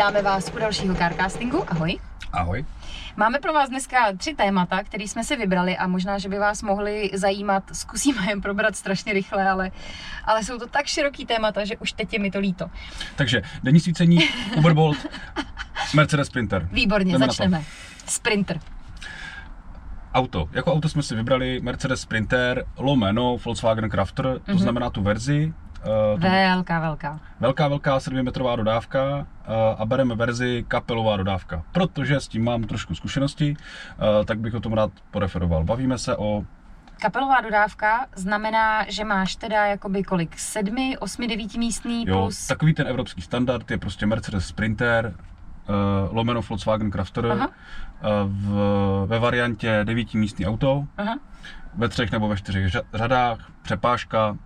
Vítáme 0.00 0.22
vás 0.22 0.52
u 0.56 0.58
dalšího 0.58 0.94
Carcastingu. 0.94 1.64
Ahoj. 1.70 1.98
Ahoj. 2.32 2.64
Máme 3.16 3.38
pro 3.38 3.52
vás 3.52 3.68
dneska 3.68 4.12
tři 4.16 4.34
témata, 4.34 4.82
které 4.82 5.04
jsme 5.04 5.24
si 5.24 5.36
vybrali 5.36 5.76
a 5.76 5.86
možná, 5.86 6.18
že 6.18 6.28
by 6.28 6.38
vás 6.38 6.62
mohly 6.62 7.10
zajímat. 7.14 7.62
Zkusíme 7.72 8.30
je 8.30 8.40
probrat 8.40 8.76
strašně 8.76 9.12
rychle, 9.12 9.48
ale, 9.48 9.70
ale 10.24 10.44
jsou 10.44 10.58
to 10.58 10.66
tak 10.66 10.86
široký 10.86 11.26
témata, 11.26 11.64
že 11.64 11.76
už 11.76 11.92
teď 11.92 12.12
je 12.12 12.18
mi 12.18 12.30
to 12.30 12.38
líto. 12.38 12.70
Takže 13.16 13.42
denní 13.62 13.80
svícení, 13.80 14.18
Uber 14.56 14.72
Bolt, 14.72 15.06
Mercedes 15.94 16.26
Sprinter. 16.26 16.68
Výborně, 16.72 17.12
Jdeme 17.12 17.26
začneme. 17.26 17.64
Sprinter. 18.06 18.60
Auto. 20.14 20.48
Jako 20.52 20.72
auto 20.72 20.88
jsme 20.88 21.02
si 21.02 21.14
vybrali 21.14 21.60
Mercedes 21.62 22.00
Sprinter, 22.00 22.64
lomeno 22.76 23.36
Volkswagen 23.44 23.90
Crafter, 23.90 24.40
to 24.46 24.58
znamená 24.58 24.90
tu 24.90 25.02
verzi. 25.02 25.52
Tu 26.14 26.20
Velká, 26.20 26.80
velká. 26.80 27.20
velká, 27.40 27.68
velká 27.68 27.98
7-metrová 27.98 28.56
dodávka 28.56 29.26
eh, 29.44 29.52
a 29.78 29.84
bereme 29.84 30.14
verzi 30.14 30.64
kapelová 30.68 31.16
dodávka. 31.16 31.62
Protože 31.72 32.20
s 32.20 32.28
tím 32.28 32.44
mám 32.44 32.62
trošku 32.62 32.94
zkušenosti, 32.94 33.56
eh, 34.20 34.24
tak 34.24 34.38
bych 34.38 34.54
o 34.54 34.60
tom 34.60 34.72
rád 34.72 34.90
poreferoval. 35.10 35.64
Bavíme 35.64 35.98
se 35.98 36.16
o 36.16 36.44
Kapelová 37.02 37.40
dodávka 37.40 38.06
znamená, 38.16 38.84
že 38.88 39.04
máš 39.04 39.36
teda 39.36 39.66
jakoby 39.66 40.02
kolik? 40.02 40.38
Sedmi, 40.38 40.98
osmi, 40.98 41.28
devíti 41.28 41.58
místní 41.58 42.04
Jo, 42.08 42.16
plus... 42.18 42.46
takový 42.46 42.74
ten 42.74 42.86
evropský 42.86 43.22
standard 43.22 43.70
je 43.70 43.78
prostě 43.78 44.06
Mercedes 44.06 44.46
Sprinter, 44.46 45.14
uh, 45.68 46.16
lomeno 46.16 46.40
Volkswagen 46.42 46.90
Crafter, 46.90 47.24
uh, 47.26 47.46
v, 48.24 49.06
ve 49.06 49.18
variantě 49.18 49.80
devítimístní 49.84 50.46
auto, 50.46 50.84
Aha. 50.98 51.18
ve 51.74 51.88
třech 51.88 52.12
nebo 52.12 52.28
ve 52.28 52.36
čtyřech 52.36 52.66
řa- 52.66 52.82
řadách, 52.94 53.38
přepážka, 53.62 54.36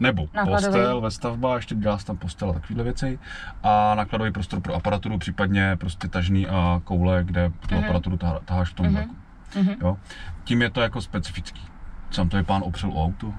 nebo 0.00 0.26
Nákladový. 0.34 0.66
postel 0.72 1.00
ve 1.00 1.10
stavbách, 1.10 1.56
ještě 1.56 1.74
dělá 1.74 1.98
se 1.98 2.06
tam 2.06 2.16
postel 2.16 2.50
a 2.50 2.52
takovéhle 2.52 2.84
věci. 2.84 3.18
A 3.62 3.94
nákladový 3.94 4.32
prostor 4.32 4.60
pro 4.60 4.74
aparaturu, 4.74 5.18
případně 5.18 5.76
prostě 5.76 6.08
tažný 6.08 6.46
a 6.46 6.80
koule, 6.84 7.24
kde 7.24 7.52
tu 7.68 7.74
Mhm. 7.74 7.84
aparaturu 7.84 8.16
tahá- 8.16 8.40
taháš 8.44 8.70
v 8.70 8.74
tom 8.74 8.86
Mhm. 8.86 8.94
vlaku. 8.94 9.16
Mhm. 9.56 9.74
Jo. 9.80 9.96
Tím 10.44 10.62
je 10.62 10.70
to 10.70 10.80
jako 10.80 11.00
specifický. 11.00 11.62
Sam 12.10 12.28
to 12.28 12.36
je 12.36 12.42
pán 12.42 12.62
opřel 12.64 12.90
o 12.92 13.04
auto. 13.04 13.34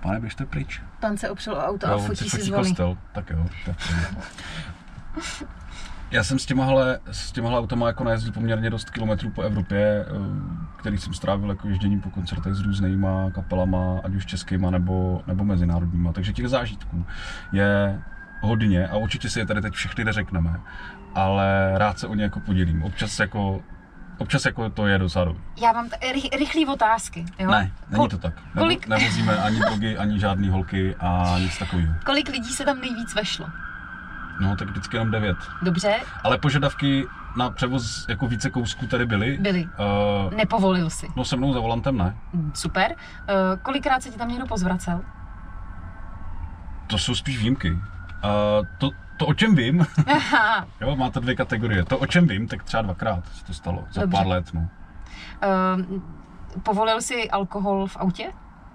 Pane, 0.00 0.20
běžte 0.20 0.46
pryč. 0.46 0.82
Pan 1.00 1.16
se 1.16 1.30
opřel 1.30 1.54
o 1.54 1.64
auto 1.66 1.86
a 1.86 1.90
Jo, 1.90 1.98
on 1.98 2.06
fotí 2.06 2.30
si 2.30 2.42
si 2.42 2.50
kostel, 2.50 2.96
tak 3.12 3.30
jo. 3.30 3.46
Tak 3.66 3.76
jo. 3.90 4.20
Já 6.12 6.24
jsem 6.24 6.38
s 6.38 6.46
těmahle, 6.46 6.98
s 7.12 7.32
těmahle 7.32 7.58
automa 7.58 7.86
jako 7.86 8.04
najezdil 8.04 8.32
poměrně 8.32 8.70
dost 8.70 8.90
kilometrů 8.90 9.30
po 9.30 9.42
Evropě, 9.42 10.06
eh, 10.08 10.12
který 10.76 10.98
jsem 10.98 11.14
strávil 11.14 11.48
jako 11.48 11.68
ježděním 11.68 12.00
po 12.00 12.10
koncertech 12.10 12.54
s 12.54 12.60
různýma 12.60 13.30
kapelama, 13.30 14.00
ať 14.04 14.14
už 14.14 14.26
českýma 14.26 14.70
nebo, 14.70 15.22
nebo 15.26 15.44
mezinárodníma. 15.44 16.12
Takže 16.12 16.32
těch 16.32 16.48
zážitků 16.48 17.06
je 17.52 18.00
hodně 18.40 18.88
a 18.88 18.96
určitě 18.96 19.30
si 19.30 19.38
je 19.38 19.46
tady 19.46 19.60
teď 19.62 19.72
všechny 19.74 20.04
neřekneme, 20.04 20.60
ale 21.14 21.72
rád 21.78 21.98
se 21.98 22.06
o 22.06 22.14
ně 22.14 22.22
jako 22.22 22.40
podělím. 22.40 22.82
Občas 22.82 23.18
jako, 23.20 23.60
občas 24.18 24.44
jako 24.44 24.70
to 24.70 24.86
je 24.86 24.98
dobrý. 24.98 25.34
Já 25.62 25.72
mám 25.72 25.88
t- 25.88 26.12
rych, 26.12 26.24
rychlý 26.38 26.66
otázky. 26.66 27.24
Jo? 27.38 27.50
Ne, 27.50 27.72
není 27.90 28.08
to 28.08 28.18
tak. 28.18 28.34
Nebo, 28.54 28.66
kolik- 28.66 28.86
Nevozíme 28.88 29.36
ani 29.36 29.60
drogy, 29.60 29.96
ani 29.98 30.20
žádný 30.20 30.48
holky 30.48 30.96
a 31.00 31.38
nic 31.38 31.58
takového. 31.58 31.94
Kolik 32.06 32.28
lidí 32.28 32.50
se 32.50 32.64
tam 32.64 32.80
nejvíc 32.80 33.14
vešlo? 33.14 33.46
No, 34.42 34.56
tak 34.56 34.68
vždycky 34.68 34.96
jenom 34.96 35.10
devět. 35.10 35.36
Dobře, 35.62 35.94
Ale 36.24 36.38
požadavky 36.38 37.06
na 37.36 37.50
převoz 37.50 38.06
jako 38.08 38.26
více 38.28 38.50
kousků 38.50 38.86
tady 38.86 39.06
byly. 39.06 39.38
byli. 39.40 39.64
Uh, 40.26 40.34
Nepovolil 40.34 40.90
si. 40.90 41.08
no 41.16 41.24
se 41.24 41.36
mnou 41.36 41.52
za 41.52 41.60
volantem 41.60 41.98
ne. 41.98 42.16
Hm, 42.34 42.50
Super. 42.54 42.90
Uh, 42.94 42.96
kolikrát 43.62 44.02
se 44.02 44.10
ti 44.10 44.18
tam 44.18 44.28
někdo 44.28 44.46
pozvracel? 44.46 45.00
To 46.86 46.98
jsou 46.98 47.14
spíš 47.14 47.38
výjimky. 47.38 47.70
Uh, 47.72 47.78
to, 48.78 48.90
to, 49.16 49.26
o 49.26 49.34
čem 49.34 49.54
vím, 49.54 49.86
jo, 50.80 50.96
má 50.96 51.10
to 51.10 51.20
dvě 51.20 51.34
kategorie. 51.36 51.84
To, 51.84 51.98
o 51.98 52.06
čem 52.06 52.26
vím, 52.26 52.48
tak 52.48 52.62
třeba 52.62 52.82
dvakrát 52.82 53.26
se 53.28 53.44
to 53.44 53.54
stalo. 53.54 53.84
Za 53.90 54.00
Dobře. 54.00 54.16
pár 54.16 54.26
let, 54.26 54.54
no. 54.54 54.60
Uh, 55.90 56.00
povolil 56.62 57.00
si 57.00 57.30
alkohol 57.30 57.86
v 57.86 57.96
autě? 57.96 58.32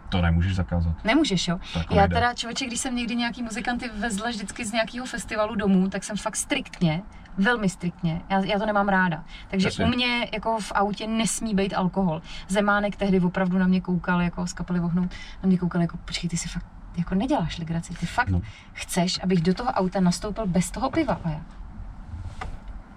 To 0.10 0.22
nemůžeš 0.22 0.56
zakázat. 0.56 1.04
Nemůžeš, 1.04 1.48
jo? 1.48 1.60
To 1.74 1.80
jako 1.80 1.94
Já 1.96 2.00
nejde. 2.02 2.16
teda, 2.16 2.34
člověče, 2.34 2.66
když 2.66 2.80
jsem 2.80 2.96
někdy 2.96 3.16
nějaký 3.16 3.44
muzikanty 3.44 3.90
vezla 3.98 4.30
vždycky 4.30 4.66
z 4.66 4.72
nějakého 4.72 5.06
festivalu 5.06 5.56
domů, 5.56 5.90
tak 5.90 6.04
jsem 6.04 6.18
fakt 6.18 6.36
striktně, 6.36 7.02
velmi 7.38 7.70
striktně, 7.70 8.22
já, 8.30 8.40
já 8.40 8.60
to 8.60 8.66
nemám 8.66 8.90
ráda. 8.90 9.24
Takže 9.48 9.68
Jasně. 9.68 9.86
u 9.86 9.88
mě 9.88 10.28
jako 10.34 10.60
v 10.60 10.72
autě 10.76 11.08
nesmí 11.08 11.56
být 11.56 11.74
alkohol. 11.74 12.22
Zemánek 12.48 12.96
tehdy 12.96 13.20
opravdu 13.20 13.58
na 13.58 13.68
mě 13.68 13.82
koukal, 13.82 14.22
jako 14.22 14.48
z 14.48 14.54
kapely 14.54 14.80
vohnout, 14.80 15.12
na 15.44 15.48
mě 15.48 15.58
koukal 15.58 15.82
jako, 15.82 15.98
počkej, 15.98 16.30
ty 16.30 16.38
si 16.38 16.50
fakt 16.50 16.66
jako 16.98 17.16
neděláš 17.16 17.58
legraci, 17.58 17.94
ty 17.94 18.06
fakt 18.06 18.30
No. 18.30 18.42
chceš, 18.74 19.20
abych 19.24 19.42
do 19.42 19.54
toho 19.54 19.70
auta 19.72 20.00
nastoupil 20.00 20.46
bez 20.48 20.72
toho 20.72 20.92
piva. 20.92 21.20
A 21.24 21.30
já, 21.30 21.40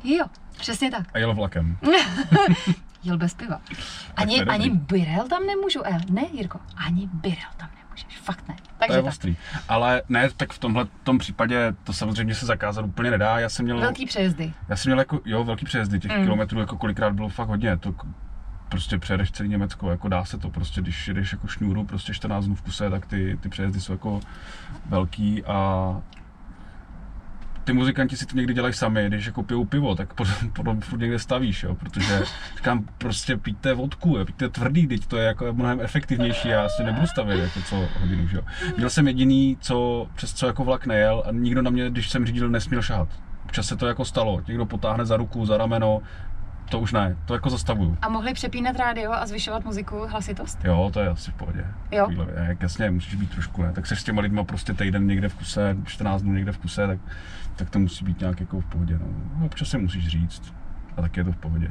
jo, 0.04 0.25
přesně 0.56 0.91
tak. 0.91 1.06
A 1.15 1.19
jel 1.19 1.34
vlakem. 1.34 1.76
Jel 3.03 3.19
bez 3.19 3.34
piva. 3.34 3.56
to 3.69 3.75
Ani, 4.16 4.41
ani 4.43 4.71
birel 4.71 5.28
tam 5.28 5.47
nemůžu, 5.47 5.83
El. 5.83 6.00
Ne, 6.11 6.22
Jirko, 6.33 6.61
ani 6.77 7.09
birel 7.12 7.50
tam 7.56 7.69
nemůžeš, 7.83 8.19
fakt 8.22 8.49
ne. 8.49 8.55
To 8.55 8.71
Takže 8.78 8.99
je 8.99 9.03
tak. 9.03 9.09
ostrý. 9.12 9.37
Ale 9.69 10.03
ne, 10.09 10.28
tak 10.37 10.53
v 10.53 10.59
tomhle 10.59 10.87
tom 11.03 11.19
případě 11.19 11.75
to 11.84 11.93
samozřejmě 11.93 12.34
se 12.34 12.47
zakázat 12.47 12.84
úplně 12.84 13.11
nedá. 13.11 13.38
Já 13.38 13.49
jsem 13.49 13.65
měl, 13.65 13.81
Velký 13.81 14.06
přejezdy. 14.06 14.53
já 14.69 14.77
jsem 14.77 14.91
měl 14.91 14.99
jako, 14.99 15.21
jo, 15.25 15.44
velký 15.44 15.65
přejezdy, 15.65 16.00
těch 16.00 16.16
Mm. 16.16 16.22
kilometrů 16.25 16.61
jako 16.61 16.77
kolikrát 16.77 17.12
bylo 17.12 17.28
fakt 17.28 17.49
hodně. 17.49 17.77
To 17.77 17.94
prostě 18.69 18.99
přejedeš 18.99 19.31
celý 19.32 19.49
Německo, 19.49 19.91
jako 19.91 20.09
dá 20.09 20.25
se 20.25 20.38
to, 20.38 20.50
prostě 20.50 20.81
když 20.81 21.09
jedeš 21.09 21.32
jako 21.32 21.47
šňůru, 21.47 21.84
prostě 21.84 22.15
14 22.15 22.44
dnů 22.47 22.55
v 22.55 22.62
kuse, 22.62 22.91
tak 22.91 23.06
ty, 23.06 23.38
ty 23.41 23.49
přejezdy 23.49 23.81
jsou 23.81 23.93
jako 23.93 24.21
velký 24.87 25.44
a 25.44 25.56
ty 27.65 27.72
muzikanti 27.72 28.16
si 28.16 28.26
to 28.26 28.37
někdy 28.37 28.54
dělají 28.54 28.75
sami, 28.75 29.06
když 29.09 29.26
jako 29.26 29.43
pijou 29.43 29.65
pivo, 29.65 29.94
tak 29.94 30.15
potom, 30.15 30.34
potom 30.53 30.81
někde 30.97 31.19
stavíš, 31.19 31.62
jo, 31.62 31.75
protože 31.75 32.22
říkám, 32.56 32.84
prostě 32.98 33.37
pijte 33.37 33.75
vodku, 33.75 34.16
jo, 34.16 34.25
pijte 34.25 34.48
tvrdý, 34.48 34.87
teď 34.87 35.06
to 35.06 35.16
je 35.16 35.25
jako 35.26 35.53
mnohem 35.53 35.81
efektivnější, 35.81 36.49
já 36.49 36.69
si 36.69 36.84
nebudu 36.84 37.06
stavět 37.06 37.41
jako 37.41 37.60
co 37.62 37.88
hodinu, 38.00 38.28
jo. 38.32 38.43
Měl 38.76 38.91
jsem 38.91 39.06
jediný, 39.06 39.56
co, 39.60 40.06
přes 40.15 40.34
co 40.34 40.47
jako 40.47 40.65
vlak 40.65 40.87
nejel 40.87 41.22
a 41.26 41.32
nikdo 41.32 41.62
na 41.62 41.70
mě, 41.70 41.91
když 41.91 42.10
jsem 42.10 42.26
řídil, 42.26 42.49
nesměl 42.49 42.82
šahat. 42.82 43.09
Občas 43.44 43.66
se 43.66 43.76
to 43.76 43.87
jako 43.87 44.04
stalo, 44.04 44.43
někdo 44.49 44.66
potáhne 44.66 45.06
za 45.06 45.16
ruku, 45.16 45.47
za 45.47 45.56
rameno, 45.56 46.03
to 46.70 46.81
už 46.81 46.92
ne, 46.92 47.16
to 47.25 47.34
jako 47.34 47.50
zastavuju. 47.50 47.97
A 48.03 48.08
mohli 48.08 48.34
přepínat 48.34 48.76
rádio 48.76 49.12
a 49.12 49.26
zvyšovat 49.26 49.64
muziku, 49.64 50.06
hlasitost? 50.06 50.64
Jo, 50.64 50.91
to 50.92 51.00
je 51.00 51.08
asi 51.08 51.31
v 51.31 51.34
pohodě. 51.34 51.64
Jo. 51.91 52.08
Jak 52.34 52.62
jasně, 52.62 52.91
musíš 52.91 53.14
být 53.14 53.31
trošku, 53.31 53.62
ne? 53.62 53.72
Tak 53.72 53.86
se 53.86 53.97
s 53.97 54.04
těma 54.04 54.22
lidma 54.22 54.44
prostě 54.44 54.75
týden 54.75 55.06
někde 55.06 55.28
v 55.28 55.34
kuse, 55.34 55.76
14 55.84 56.22
dnů 56.22 56.32
někde 56.32 56.53
v 56.53 56.58
kuse, 56.58 56.86
tak, 56.86 56.98
tak 57.56 57.70
to 57.70 57.78
musí 57.78 58.04
být 58.04 58.20
nějak 58.20 58.41
jako 58.41 58.60
v 58.60 58.64
pohodě. 58.64 58.98
No. 58.98 59.47
Občas 59.47 59.69
se 59.69 59.78
musíš 59.78 60.08
říct 60.08 60.54
a 60.97 61.03
tak 61.03 61.16
je 61.16 61.25
to 61.25 61.32
v 61.32 61.36
pohodě. 61.36 61.70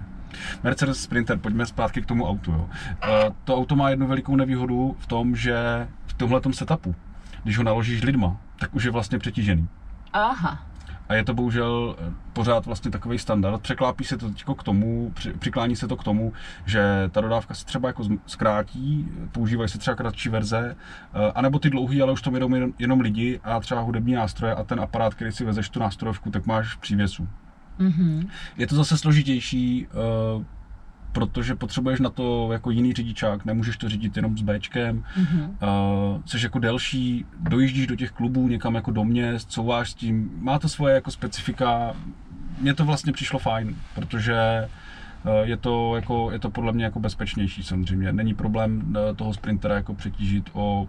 Mercedes 0.63 1.03
Sprinter, 1.03 1.37
pojďme 1.37 1.65
zpátky 1.65 2.01
k 2.01 2.05
tomu 2.05 2.29
autu. 2.29 2.51
Jo. 2.51 2.69
E, 3.03 3.31
to 3.43 3.57
auto 3.57 3.75
má 3.75 3.89
jednu 3.89 4.07
velikou 4.07 4.35
nevýhodu 4.35 4.95
v 4.99 5.07
tom, 5.07 5.35
že 5.35 5.87
v 6.05 6.13
tomhle 6.13 6.41
setupu, 6.51 6.95
když 7.43 7.57
ho 7.57 7.63
naložíš 7.63 8.03
lidma, 8.03 8.37
tak 8.59 8.75
už 8.75 8.83
je 8.83 8.91
vlastně 8.91 9.19
přetížený. 9.19 9.67
Aha. 10.13 10.68
A 11.09 11.13
je 11.13 11.23
to 11.23 11.33
bohužel 11.33 11.95
eh, 11.99 12.13
pořád 12.33 12.65
vlastně 12.65 12.91
takový 12.91 13.19
standard. 13.19 13.61
Překlápí 13.61 14.03
se 14.03 14.17
to 14.17 14.29
teďko 14.29 14.55
k 14.55 14.63
tomu, 14.63 15.11
při- 15.15 15.33
přiklání 15.33 15.75
se 15.75 15.87
to 15.87 15.97
k 15.97 16.03
tomu, 16.03 16.33
že 16.65 17.09
ta 17.11 17.21
dodávka 17.21 17.53
se 17.53 17.65
třeba 17.65 17.89
jako 17.89 18.03
zkrátí, 18.25 19.07
používají 19.31 19.69
se 19.69 19.77
třeba 19.77 19.95
kratší 19.95 20.29
verze, 20.29 20.75
eh, 21.13 21.31
anebo 21.35 21.59
ty 21.59 21.69
dlouhý, 21.69 22.01
ale 22.01 22.11
už 22.11 22.21
to 22.21 22.31
jedou 22.33 22.55
jenom, 22.55 22.73
jenom 22.79 22.99
lidi 23.01 23.39
a 23.43 23.59
třeba 23.59 23.81
hudební 23.81 24.13
nástroje 24.13 24.55
a 24.55 24.63
ten 24.63 24.79
aparát, 24.79 25.13
který 25.13 25.31
si 25.31 25.45
vezeš 25.45 25.69
tu 25.69 25.79
nástrojovku, 25.79 26.29
tak 26.31 26.45
máš 26.45 26.73
v 26.73 26.77
přívěsu. 26.77 27.27
Mhm. 27.79 28.27
Je 28.57 28.67
to 28.67 28.75
zase 28.75 28.97
složitější, 28.97 29.87
eh, 29.91 30.45
protože 31.19 31.55
potřebuješ 31.55 31.99
na 31.99 32.09
to 32.09 32.49
jako 32.51 32.71
jiný 32.71 32.93
řidičák, 32.93 33.45
nemůžeš 33.45 33.77
to 33.77 33.89
řídit 33.89 34.15
jenom 34.15 34.37
s 34.37 34.41
Bčkem, 34.41 35.03
Mhm. 35.17 35.41
uh, 35.41 36.21
což 36.25 36.41
jako 36.41 36.59
delší, 36.59 37.25
dojíždíš 37.39 37.87
do 37.87 37.95
těch 37.95 38.11
klubů 38.11 38.47
někam 38.47 38.75
jako 38.75 38.91
do 38.91 39.03
měst, 39.03 39.51
couváš 39.51 39.91
s 39.91 39.93
tím, 39.93 40.29
má 40.39 40.59
to 40.59 40.69
svoje 40.69 40.95
jako 40.95 41.11
specifika, 41.11 41.93
mně 42.61 42.73
to 42.73 42.85
vlastně 42.85 43.13
přišlo 43.13 43.39
fajn, 43.39 43.75
protože 43.95 44.35
eh, 44.35 44.69
je 45.43 45.57
to, 45.57 45.95
jako, 45.95 46.31
je 46.31 46.39
to 46.39 46.49
podle 46.49 46.71
mě 46.71 46.83
jako 46.83 46.99
bezpečnější 46.99 47.63
samozřejmě. 47.63 48.11
Není 48.11 48.33
problém 48.33 48.95
eh, 49.11 49.13
toho 49.15 49.33
sprintera 49.33 49.75
jako 49.75 49.93
přetížit 49.93 50.49
o 50.53 50.87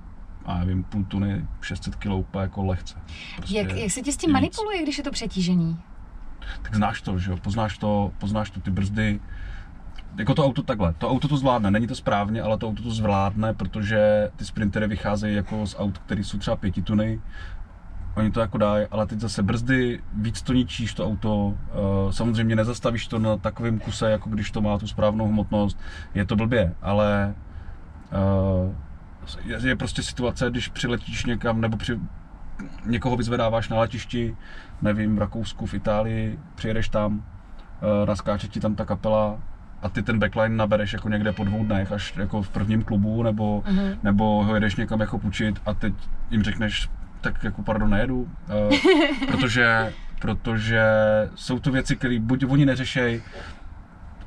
já 0.49 0.59
nevím, 0.59 0.85
půl 0.85 1.05
tuny, 1.05 1.45
600 1.61 1.95
kg 1.97 2.07
úplně 2.11 2.43
jako 2.43 2.65
lehce. 2.65 2.95
Prostě 3.37 3.59
Jak, 3.59 3.73
jak 3.73 3.91
se 3.91 4.01
ti 4.01 4.13
s 4.13 4.17
tím 4.17 4.33
manipuluje, 4.33 4.83
když 4.83 4.99
je 4.99 5.05
to 5.05 5.11
přetížený? 5.11 5.79
tak 6.63 6.75
znáš 6.75 7.03
to, 7.03 7.19
že 7.19 7.31
jo, 7.31 7.37
poznáš 7.37 7.79
to, 7.79 8.13
poznáš 8.19 8.51
to, 8.51 8.61
ty 8.61 8.71
brzdy, 8.71 9.21
jako 10.17 10.35
to 10.35 10.45
auto 10.45 10.63
takhle, 10.63 10.93
to 10.93 11.11
auto 11.11 11.29
to 11.29 11.37
zvládne, 11.37 11.71
není 11.71 11.87
to 11.87 11.95
správně, 11.95 12.43
ale 12.43 12.59
to 12.59 12.69
auto 12.69 12.83
to 12.83 12.91
zvládne, 12.91 13.55
protože 13.55 14.31
ty 14.37 14.45
sprintery 14.45 14.87
vycházejí 14.87 15.37
jako 15.37 15.67
z 15.67 15.75
aut, 15.79 15.99
které 15.99 16.25
jsou 16.25 16.39
třeba 16.39 16.57
pěti 16.57 16.83
tuny, 16.83 17.21
oni 18.17 18.31
to 18.31 18.41
jako 18.41 18.59
dají, 18.59 18.87
ale 18.91 19.07
teď 19.07 19.21
zase 19.21 19.43
brzdy, 19.43 20.01
víc 20.13 20.43
to 20.43 20.53
ničíš 20.53 20.95
to 20.95 21.07
auto, 21.07 21.55
eh, 21.71 22.13
samozřejmě 22.13 22.57
nezastavíš 22.57 23.07
to 23.07 23.19
na 23.19 23.37
takovém 23.37 23.79
kuse, 23.79 24.11
jako 24.11 24.31
když 24.31 24.51
to 24.51 24.61
má 24.61 24.79
tu 24.79 24.87
správnou 24.87 25.29
hmotnost, 25.29 25.79
je 26.15 26.25
to 26.25 26.37
blbě, 26.37 26.75
ale 26.83 27.35
eh, 28.13 28.75
je, 29.45 29.69
je 29.69 29.77
prostě 29.77 30.03
situace, 30.03 30.51
když 30.51 30.69
přiletíš 30.69 31.25
někam 31.25 31.61
nebo 31.61 31.77
při, 31.77 32.01
někoho 32.87 33.17
vyzvedáváš 33.17 33.69
na 33.69 33.79
letišti, 33.79 34.37
nevím, 34.83 35.17
v 35.17 35.19
Rakousku, 35.19 35.67
v 35.67 35.75
Itálii, 35.75 36.39
přijedeš 36.55 36.89
tam, 36.89 37.25
eh, 37.83 38.07
naskáče 38.07 38.49
ti 38.49 38.61
tam 38.61 38.75
ta 38.75 38.85
kapela 38.85 39.39
a 39.83 39.89
ty 39.89 40.03
ten 40.03 40.19
backline 40.19 40.57
nabereš 40.57 40.93
jako 40.93 41.09
někde 41.09 41.33
po 41.33 41.45
dvou 41.45 41.65
dnech, 41.65 41.93
až 41.93 42.15
jako 42.17 42.43
v 42.43 42.49
prvním 42.51 42.83
klubu, 42.83 43.23
nebo, 43.23 43.63
Mhm. 43.71 43.95
nebo 44.03 44.45
ho 44.45 44.55
jedeš 44.55 44.77
někam 44.77 45.01
jako 45.01 45.19
půjčit 45.19 45.61
a 45.67 45.75
teď 45.75 45.95
jim 46.31 46.43
řekneš, 46.43 46.89
tak 47.21 47.45
jako 47.45 47.63
pardon, 47.63 47.91
nejedu, 47.91 48.21
uh, 48.21 48.77
protože, 49.27 49.93
protože 50.21 50.83
jsou 51.35 51.59
to 51.59 51.71
věci, 51.73 51.97
které 51.97 52.19
buď 52.21 52.45
oni 52.49 52.67
neřešejí, 52.67 53.23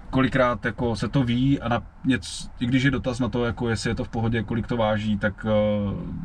kolikrát 0.10 0.66
jako 0.66 0.96
se 0.96 1.08
to 1.08 1.24
ví 1.24 1.60
a 1.62 1.70
na 1.70 1.82
něco, 2.06 2.50
i 2.60 2.66
když 2.66 2.84
je 2.84 2.92
dotaz 2.92 3.20
na 3.20 3.30
to, 3.30 3.46
jako 3.46 3.70
jestli 3.70 3.90
je 3.90 3.96
to 3.96 4.04
v 4.04 4.10
pohodě, 4.10 4.44
kolik 4.44 4.68
to 4.68 4.78
váží, 4.78 5.18
tak 5.18 5.46
uh, 5.46 5.52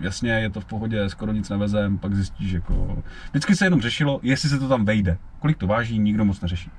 jasně 0.00 0.30
je 0.30 0.50
to 0.50 0.60
v 0.60 0.64
pohodě, 0.64 1.08
skoro 1.08 1.32
nic 1.32 1.48
nevezem, 1.48 1.98
pak 1.98 2.14
zjistíš, 2.14 2.52
jako 2.52 3.02
vždycky 3.30 3.56
se 3.56 3.66
jenom 3.66 3.80
řešilo, 3.80 4.20
jestli 4.22 4.48
se 4.48 4.58
to 4.58 4.69
tam 4.69 4.84
vejde, 4.84 5.19
kolik 5.38 5.56
to 5.58 5.66
váží, 5.66 5.98
nikdo 5.98 6.25
moc 6.25 6.40
neřeší. 6.40 6.70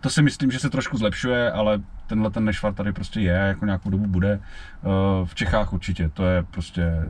To 0.00 0.10
si 0.10 0.22
myslím, 0.22 0.50
že 0.50 0.58
se 0.58 0.70
trošku 0.70 0.96
zlepšuje, 0.96 1.52
ale 1.52 1.80
tenhle 2.06 2.30
ten 2.30 2.44
nešvar 2.44 2.74
tady 2.74 2.92
prostě 2.92 3.20
je, 3.20 3.32
jako 3.32 3.64
nějakou 3.64 3.90
dobu 3.90 4.06
bude. 4.06 4.40
Uh, 4.82 5.26
v 5.26 5.34
Čechách 5.34 5.72
určitě, 5.72 6.08
to 6.08 6.26
je 6.26 6.42
prostě 6.42 7.08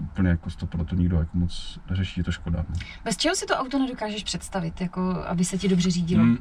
úplně 0.00 0.28
jako 0.28 0.50
to 0.50 0.66
proto 0.66 0.94
nikdo 0.94 1.18
jako 1.18 1.38
moc 1.38 1.78
neřeší, 1.90 2.20
je 2.20 2.24
to 2.24 2.32
škoda. 2.32 2.64
No. 2.68 2.74
Bez 3.04 3.16
čeho 3.16 3.34
si 3.34 3.46
to 3.46 3.54
auto 3.54 3.78
nedokážeš 3.78 4.24
představit, 4.24 4.80
jako 4.80 5.24
aby 5.26 5.44
se 5.44 5.58
ti 5.58 5.68
dobře 5.68 5.90
řídilo? 5.90 6.22
Hmm. 6.22 6.38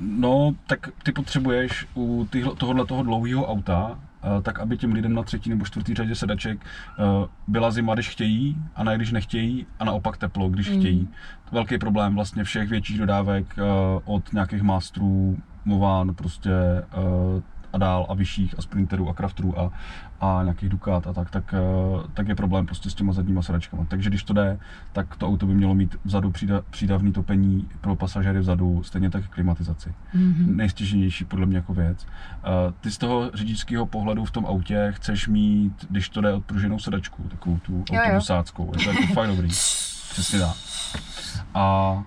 No, 0.00 0.54
tak 0.66 0.88
ty 1.02 1.12
potřebuješ 1.12 1.86
u 1.96 2.28
tohohle 2.58 2.86
toho 2.86 3.02
dlouhého 3.02 3.46
auta, 3.46 3.98
eh, 3.98 4.13
tak 4.42 4.60
aby 4.60 4.76
těm 4.76 4.92
lidem 4.92 5.14
na 5.14 5.22
třetí 5.22 5.50
nebo 5.50 5.64
čtvrtý 5.64 5.94
řadě 5.94 6.14
sedaček 6.14 6.58
eh, 6.64 7.02
byla 7.48 7.70
zima, 7.70 7.94
když 7.94 8.08
chtějí, 8.08 8.56
a 8.76 8.84
ne 8.84 8.96
když 8.96 9.12
nechtějí, 9.12 9.66
a 9.78 9.84
naopak 9.84 10.16
teplo, 10.16 10.48
když 10.48 10.70
Mm. 10.70 10.78
chtějí. 10.78 11.06
To 11.06 11.50
je 11.50 11.52
velký 11.52 11.78
problém 11.78 12.14
vlastně 12.14 12.44
všech 12.44 12.68
větších 12.68 12.98
dodávek 12.98 13.54
eh, 13.58 13.62
od 14.04 14.32
nějakých 14.32 14.62
mástrů, 14.62 15.36
Mován 15.66 16.14
prostě 16.14 16.50
eh, 16.50 17.42
a 17.74 17.78
dál 17.78 18.06
a 18.08 18.14
vyšších 18.14 18.54
a 18.58 18.62
sprinterů 18.62 19.08
a 19.08 19.14
crafterů 19.14 19.58
a, 19.60 19.70
a 20.20 20.40
nějakých 20.42 20.68
Ducat 20.68 21.06
a 21.06 21.12
tak, 21.12 21.30
tak, 21.30 21.54
eh, 21.54 22.08
tak 22.14 22.28
je 22.28 22.34
problém 22.34 22.66
prostě 22.66 22.90
s 22.90 22.94
těma 22.94 23.12
zadníma 23.12 23.42
sedačkama. 23.42 23.84
Takže 23.88 24.10
když 24.10 24.24
to 24.24 24.32
jde, 24.32 24.58
tak 24.92 25.16
to 25.16 25.28
auto 25.28 25.46
by 25.46 25.54
mělo 25.54 25.74
mít 25.74 25.96
vzadu 26.04 26.30
přída, 26.30 26.60
přídavný 26.70 27.12
topení 27.12 27.68
pro 27.80 27.96
pasažéry 27.96 28.38
vzadu, 28.40 28.82
stejně 28.82 29.10
tak 29.10 29.28
klimatizaci 29.28 29.94
Mhm. 30.14 30.56
nejstěženější 30.56 31.24
podle 31.24 31.46
mě 31.46 31.56
jako 31.56 31.74
věc. 31.74 32.06
Uh, 32.66 32.72
Ty 32.80 32.90
z 32.90 32.98
toho 32.98 33.30
řidičského 33.34 33.86
pohledu 33.86 34.24
v 34.24 34.30
tom 34.30 34.46
autě 34.46 34.92
chceš 34.96 35.28
mít, 35.28 35.86
když 35.90 36.08
to 36.08 36.20
jde 36.20 36.32
odpruženou 36.32 36.78
sedačku, 36.78 37.22
takovou 37.22 37.58
tu 37.58 37.84
jo. 37.92 38.00
autobusáckou, 38.02 38.72
je 38.78 38.84
to 38.84 38.90
jako 38.90 39.12
fakt 39.14 39.28
dobrý. 39.28 39.48
Přesně 40.10 40.38
tak. 40.40 40.56
A 41.54 42.02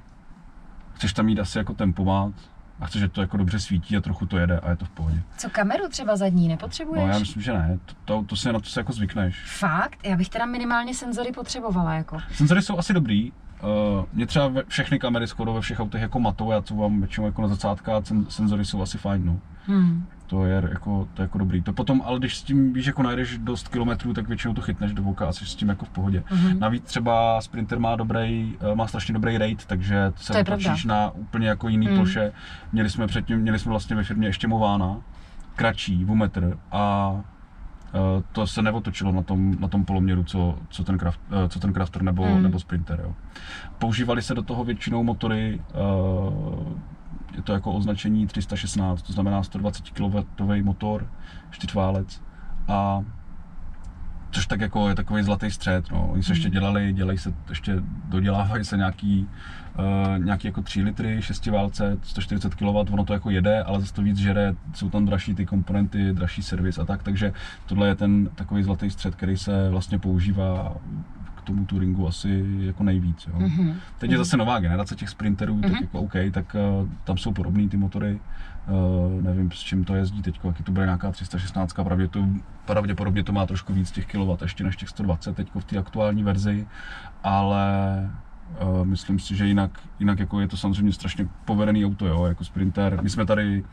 chceš 0.93 1.13
tam 1.13 1.25
mít 1.25 1.39
asi 1.39 1.57
jako 1.57 1.73
tempomat 1.73 2.33
a 2.79 2.85
chceš, 2.85 3.01
že 3.01 3.07
to 3.07 3.21
jako 3.21 3.37
dobře 3.37 3.59
svítí 3.59 3.97
a 3.97 4.01
trochu 4.01 4.25
to 4.25 4.37
jede 4.37 4.59
a 4.59 4.69
je 4.69 4.75
to 4.75 4.85
v 4.85 4.89
pohodě. 4.89 5.21
Co 5.37 5.49
kameru 5.49 5.89
třeba 5.89 6.15
zadní 6.15 6.47
nepotřebuješ? 6.47 7.03
No 7.03 7.13
já 7.13 7.19
myslím, 7.19 7.41
že 7.41 7.53
ne, 7.53 7.79
to, 7.85 7.93
to, 8.05 8.23
to 8.23 8.35
si 8.35 8.53
na 8.53 8.59
to 8.59 8.69
se 8.69 8.79
jako 8.79 8.93
zvykneš. 8.93 9.43
Fakt? 9.45 9.99
Já 10.03 10.17
bych 10.17 10.29
teda 10.29 10.45
minimálně 10.45 10.93
senzory 10.93 11.31
potřebovala, 11.31 11.93
jako. 11.93 12.17
Senzory 12.33 12.61
jsou 12.61 12.77
asi 12.77 12.93
dobrý. 12.93 13.31
Uh, 13.63 14.05
mě 14.13 14.25
třeba 14.25 14.47
ve, 14.47 14.63
všechny 14.67 14.99
kamery 14.99 15.27
skoro 15.27 15.53
ve 15.53 15.61
všech 15.61 15.79
autech 15.79 16.01
jako 16.01 16.19
matou, 16.19 16.51
já 16.51 16.61
co 16.61 16.75
mám 16.75 16.99
většinou 16.99 17.25
jako 17.25 17.41
na 17.41 17.47
zacátka 17.47 17.97
a 17.97 18.01
sen, 18.03 18.25
senzory 18.29 18.65
jsou 18.65 18.81
asi 18.81 18.97
fajn, 18.97 19.25
no. 19.25 19.39
Hmm. 19.65 20.05
To 20.27 20.45
je 20.45 20.63
jako, 20.71 21.07
to 21.13 21.21
je 21.21 21.23
jako 21.23 21.37
dobrý. 21.37 21.61
To 21.61 21.73
potom, 21.73 22.01
ale 22.05 22.19
když 22.19 22.37
s 22.37 22.43
tím 22.43 22.73
víš, 22.73 22.85
jako 22.85 23.03
najdeš 23.03 23.37
dost 23.37 23.67
kilometrů, 23.67 24.13
tak 24.13 24.27
většinou 24.27 24.53
to 24.53 24.61
chytneš 24.61 24.93
do 24.93 25.03
voka 25.03 25.27
a 25.27 25.31
jsi 25.31 25.45
s 25.45 25.55
tím 25.55 25.69
jako 25.69 25.85
v 25.85 25.89
pohodě. 25.89 26.23
Mhm. 26.31 26.59
Navíc 26.59 26.83
třeba 26.83 27.41
Sprinter 27.41 27.79
má 27.79 27.95
dobrý, 27.95 28.55
eh, 28.71 28.75
má 28.75 28.87
strašně 28.87 29.13
dobrý 29.13 29.37
rate, 29.37 29.65
takže 29.67 30.11
se 30.15 30.33
To 30.33 30.37
je 30.37 30.43
otočíš 30.43 30.85
na 30.85 31.11
úplně 31.11 31.47
jako 31.47 31.67
jiný 31.69 31.87
Mm. 31.87 31.95
ploše. 31.95 32.31
Měli 32.71 32.89
jsme 32.89 33.07
předtím, 33.07 33.37
měli 33.39 33.59
jsme 33.59 33.69
vlastně 33.69 33.95
ve 33.95 34.03
firmě 34.03 34.27
ještě 34.27 34.47
Mována, 34.47 34.97
kratší, 35.55 36.05
Vumetr 36.05 36.57
a 36.71 37.15
to 38.31 38.47
se 38.47 38.61
neotočilo 38.61 39.11
na 39.11 39.21
tom, 39.21 39.55
na 39.59 39.67
tom 39.67 39.85
poloměru, 39.85 40.23
co, 40.23 40.55
co, 40.69 40.83
ten, 40.83 40.97
craft, 40.99 41.19
eh, 41.45 41.49
co 41.49 41.59
ten 41.59 41.73
Crafter 41.73 42.01
nebo, 42.03 42.25
Mm. 42.25 42.43
nebo 42.43 42.59
Sprinter. 42.59 42.99
Jo. 43.03 43.13
Používali 43.79 44.21
se 44.21 44.33
do 44.35 44.41
toho 44.41 44.63
většinou 44.63 45.03
motory, 45.03 45.61
eh, 45.69 45.75
je 47.35 47.41
to 47.41 47.53
jako 47.53 47.71
označení 47.73 48.27
316, 48.27 49.01
to 49.01 49.13
znamená 49.13 49.43
120 49.43 49.89
kW 49.89 50.63
motor, 50.63 51.07
čtyřválec 51.51 52.21
a 52.67 53.01
což 54.37 54.47
tak 54.47 54.61
jako 54.61 54.89
je 54.89 54.95
takový 54.95 55.23
zlatý 55.23 55.51
střed, 55.51 55.91
no. 55.91 56.07
Oni 56.11 56.23
se 56.23 56.31
ještě 56.31 56.49
dělali, 56.49 56.93
dělají 56.93 57.17
se, 57.17 57.33
ještě 57.49 57.75
dodělávají 58.05 58.65
se 58.65 58.77
nějaký, 58.77 59.27
uh, 59.79 60.23
nějaký 60.25 60.47
jako 60.47 60.61
3 60.61 60.81
litry, 60.83 61.21
6 61.21 61.45
válce, 61.47 61.97
140 62.03 62.55
kW, 62.55 62.65
ono 62.67 63.05
to 63.05 63.13
jako 63.13 63.29
jede, 63.29 63.63
ale 63.63 63.79
zase 63.79 63.93
to 63.93 64.01
víc 64.01 64.17
žere, 64.17 64.53
jsou 64.73 64.89
tam 64.89 65.05
dražší 65.05 65.35
ty 65.35 65.45
komponenty, 65.45 66.13
dražší 66.13 66.43
servis 66.43 66.79
a 66.79 66.85
tak, 66.85 67.03
takže 67.03 67.33
tohle 67.65 67.87
je 67.87 67.95
ten 67.95 68.29
takový 68.35 68.63
zlatý 68.63 68.89
střed, 68.89 69.15
který 69.15 69.37
se 69.37 69.69
vlastně 69.69 69.99
používá 69.99 70.75
k 71.35 71.41
tomu 71.41 71.65
touringu 71.65 72.07
asi 72.07 72.45
jako 72.59 72.83
nejvíc, 72.83 73.27
jo. 73.27 73.39
Mhm. 73.39 73.73
Teď 73.97 74.11
je 74.11 74.17
zase 74.17 74.37
nová 74.37 74.59
generace 74.59 74.95
těch 74.95 75.09
sprinterů, 75.09 75.53
Mhm. 75.55 75.61
tak 75.71 75.81
jako 75.81 75.99
OK, 75.99 76.13
tak 76.31 76.55
uh, 76.81 76.89
tam 77.03 77.17
jsou 77.17 77.33
podobné 77.33 77.67
ty 77.69 77.77
motory. 77.77 78.19
Uh, 78.69 79.21
nevím, 79.21 79.51
s 79.51 79.59
čím 79.59 79.85
to 79.85 79.95
jezdí 79.95 80.21
teď, 80.21 80.39
jaký 80.43 80.63
to 80.63 80.71
bude 80.71 80.85
nějaká 80.85 81.11
316, 81.11 81.73
pravdě 81.73 82.07
to, 82.07 82.25
pravděpodobně 82.65 83.23
to 83.23 83.31
má 83.31 83.45
trošku 83.45 83.73
víc 83.73 83.91
těch 83.91 84.05
kW, 84.05 84.41
ještě 84.41 84.63
než 84.63 84.75
těch 84.75 84.89
120 84.89 85.35
teď 85.35 85.47
v 85.55 85.63
té 85.63 85.77
aktuální 85.77 86.23
verzi, 86.23 86.67
ale 87.23 87.65
myslím 88.83 89.19
si, 89.19 89.35
že 89.35 89.45
jinak, 89.47 89.79
jinak 89.99 90.19
jako 90.19 90.39
je 90.39 90.47
to 90.47 90.57
samozřejmě 90.57 90.93
strašně 90.93 91.27
povedený 91.45 91.85
auto, 91.85 92.07
jo, 92.07 92.25
jako 92.25 92.43
sprinter. 92.43 92.99
My 93.01 93.09
jsme 93.09 93.25
tady 93.25 93.63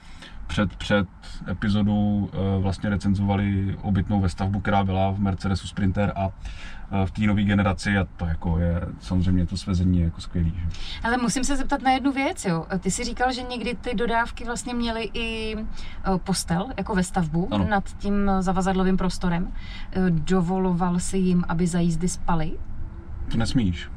před, 0.47 0.77
před 0.77 1.09
epizodou 1.51 2.31
uh, 2.57 2.63
vlastně 2.63 2.91
recenzovali 2.91 3.77
obytnou 3.83 4.21
ve 4.21 4.29
stavbu, 4.29 4.61
která 4.61 4.85
byla 4.85 5.11
v 5.11 5.19
Mercedesu 5.21 5.67
Sprinter 5.67 6.13
a 6.17 6.27
uh, 6.27 6.33
v 7.05 7.11
té 7.11 7.23
nové 7.23 7.43
generaci 7.43 7.99
a 7.99 8.07
to 8.17 8.27
jako 8.27 8.59
je 8.59 8.81
samozřejmě 9.01 9.47
to 9.47 9.57
svezení 9.57 9.99
je 9.99 10.05
jako 10.05 10.21
skvělý. 10.21 10.53
Že? 10.57 10.67
Ale 11.03 11.17
musím 11.17 11.45
se 11.45 11.57
zeptat 11.57 11.83
na 11.83 11.91
jednu 11.91 12.13
věc, 12.13 12.45
jo. 12.45 12.67
Ty 12.79 12.91
jsi 12.91 13.05
říkal, 13.05 13.33
že 13.33 13.43
někdy 13.43 13.75
ty 13.75 13.95
dodávky 13.95 14.45
vlastně 14.45 14.75
měly 14.75 15.11
i 15.15 15.57
eh, 15.59 15.65
postel, 16.25 16.69
jako 16.77 16.95
ve 16.95 17.03
stavbu, 17.03 17.49
Ano. 17.55 17.67
nad 17.69 17.85
tím 17.99 18.31
zavazadlovým 18.41 18.97
prostorem. 18.97 19.53
Eh, 19.93 20.11
Dovoloval 20.11 20.99
si 20.99 21.19
jim, 21.19 21.45
aby 21.49 21.67
za 21.67 21.79
jízdy 21.79 22.09
spali? 22.09 22.53
To 23.31 23.37
nesmíš. 23.37 23.89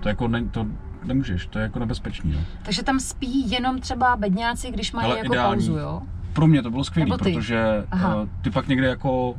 To 0.00 0.08
jako 0.08 0.28
ne, 0.28 0.44
to 0.44 0.66
nemůžeš, 1.04 1.46
to 1.46 1.58
je 1.58 1.62
jako 1.62 1.78
nebezpečný. 1.78 2.32
Jo. 2.32 2.40
Takže 2.62 2.82
tam 2.82 3.00
spí 3.00 3.50
jenom 3.50 3.80
třeba 3.80 4.16
bedňáci, 4.16 4.70
když 4.70 4.92
mají 4.92 5.06
Hele, 5.08 5.18
jako 5.18 5.32
ideální. 5.32 5.66
pauzu, 5.66 5.78
jo? 5.78 6.02
Pro 6.32 6.46
mě 6.46 6.62
to 6.62 6.70
bylo 6.70 6.84
skvělé, 6.84 7.18
protože 7.18 7.84
Aha. 7.90 8.16
uh, 8.16 8.28
ty 8.42 8.50
pak 8.50 8.68
někde 8.68 8.86
jako 8.86 9.34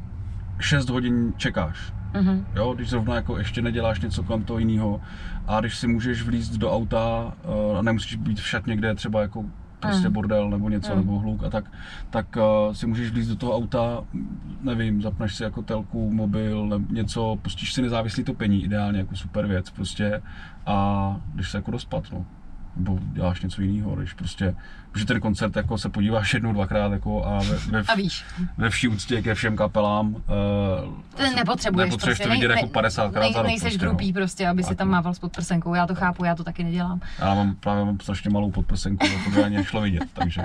6 0.60 0.90
hodin 0.90 1.34
čekáš. 1.38 1.94
Mhm. 2.14 2.46
Jo, 2.56 2.74
když 2.74 2.90
zrovna 2.90 3.16
jako 3.16 3.38
ještě 3.38 3.62
neděláš 3.62 4.02
něco 4.02 4.24
kolem 4.24 4.44
toho 4.44 4.60
jiného 4.60 5.02
a 5.48 5.60
když 5.60 5.78
si 5.78 5.88
můžeš 5.88 6.24
vlízt 6.24 6.54
do 6.54 6.72
auta 6.72 7.34
uh, 7.72 7.78
a 7.78 7.82
nemusíš 7.82 8.16
být 8.16 8.40
v 8.40 8.48
šatně, 8.48 8.76
kde 8.76 8.88
je 8.88 8.96
třeba 8.96 9.22
jako 9.22 9.46
prostě 9.88 10.08
Mm. 10.08 10.14
bordel 10.14 10.50
nebo 10.50 10.70
něco, 10.70 10.92
Mm. 10.92 10.98
nebo 10.98 11.20
hluk 11.20 11.44
a 11.44 11.50
tak, 11.50 11.72
tak 12.10 12.36
uh, 12.68 12.74
si 12.74 12.88
můžeš 12.88 13.12
vlízt 13.12 13.30
do 13.30 13.36
toho 13.36 13.56
auta, 13.56 14.04
nevím, 14.62 15.02
zapneš 15.02 15.36
si 15.36 15.44
jako 15.44 15.62
telku, 15.62 16.12
mobil, 16.14 16.66
nebo 16.68 16.94
něco, 16.94 17.38
pustíš 17.42 17.74
si 17.74 17.82
nezávislý 17.82 18.24
topení, 18.24 18.64
ideálně 18.64 19.00
jako 19.00 19.16
super 19.16 19.48
věc 19.48 19.70
prostě 19.70 20.22
a 20.66 21.18
když 21.34 21.52
se 21.52 21.58
jako 21.58 21.72
dospat, 21.72 22.04
no 22.14 22.26
nebo 22.76 23.00
děláš 23.02 23.42
něco 23.42 23.62
jiného, 23.62 23.96
když 23.96 24.14
prostě, 24.14 24.56
protože 24.92 25.06
ten 25.06 25.22
koncert 25.22 25.56
jako 25.56 25.78
se 25.78 25.90
podíváš 25.90 26.34
jednou, 26.34 26.54
dvakrát 26.54 26.92
jako 26.92 27.26
a 27.26 27.40
ve, 27.40 27.58
ve, 27.58 27.84
A 27.88 27.96
víš, 27.96 28.26
ve 28.58 28.70
vší 28.70 28.88
úctě 28.88 29.22
ke 29.22 29.36
všem 29.36 29.58
kapelám. 29.58 30.08
Uh, 30.08 30.22
ty 31.16 31.36
nepotřebuješ, 31.36 31.90
nepotřebuješ 31.90 32.18
prostě. 32.18 32.24
to 32.24 32.30
vidět 32.30 32.48
nej- 32.48 32.58
jako 32.58 32.68
50 32.68 33.12
krát 33.12 33.22
nej, 33.22 33.34
za 33.34 33.40
rok. 33.40 33.48
Nejseš 33.48 33.74
prostě, 33.74 33.86
grupí 33.86 34.14
prostě, 34.14 34.48
aby 34.48 34.64
si 34.64 34.76
tam 34.76 34.88
no. 34.88 34.92
mával 34.92 35.14
s 35.14 35.20
podprsenkou. 35.20 35.74
Já 35.74 35.88
to 35.88 35.96
chápu, 35.96 36.26
já 36.26 36.36
to 36.36 36.44
taky 36.44 36.64
nedělám. 36.64 37.00
No. 37.20 37.28
Já 37.28 37.34
mám 37.34 37.56
právě 37.56 37.86
mám 37.86 38.00
strašně 38.00 38.30
malou 38.30 38.52
podprsenku, 38.52 39.08
to 39.24 39.30
by 39.30 39.44
ani 39.44 39.58
nešlo 39.58 39.82
vidět, 39.82 40.04
takže. 40.14 40.44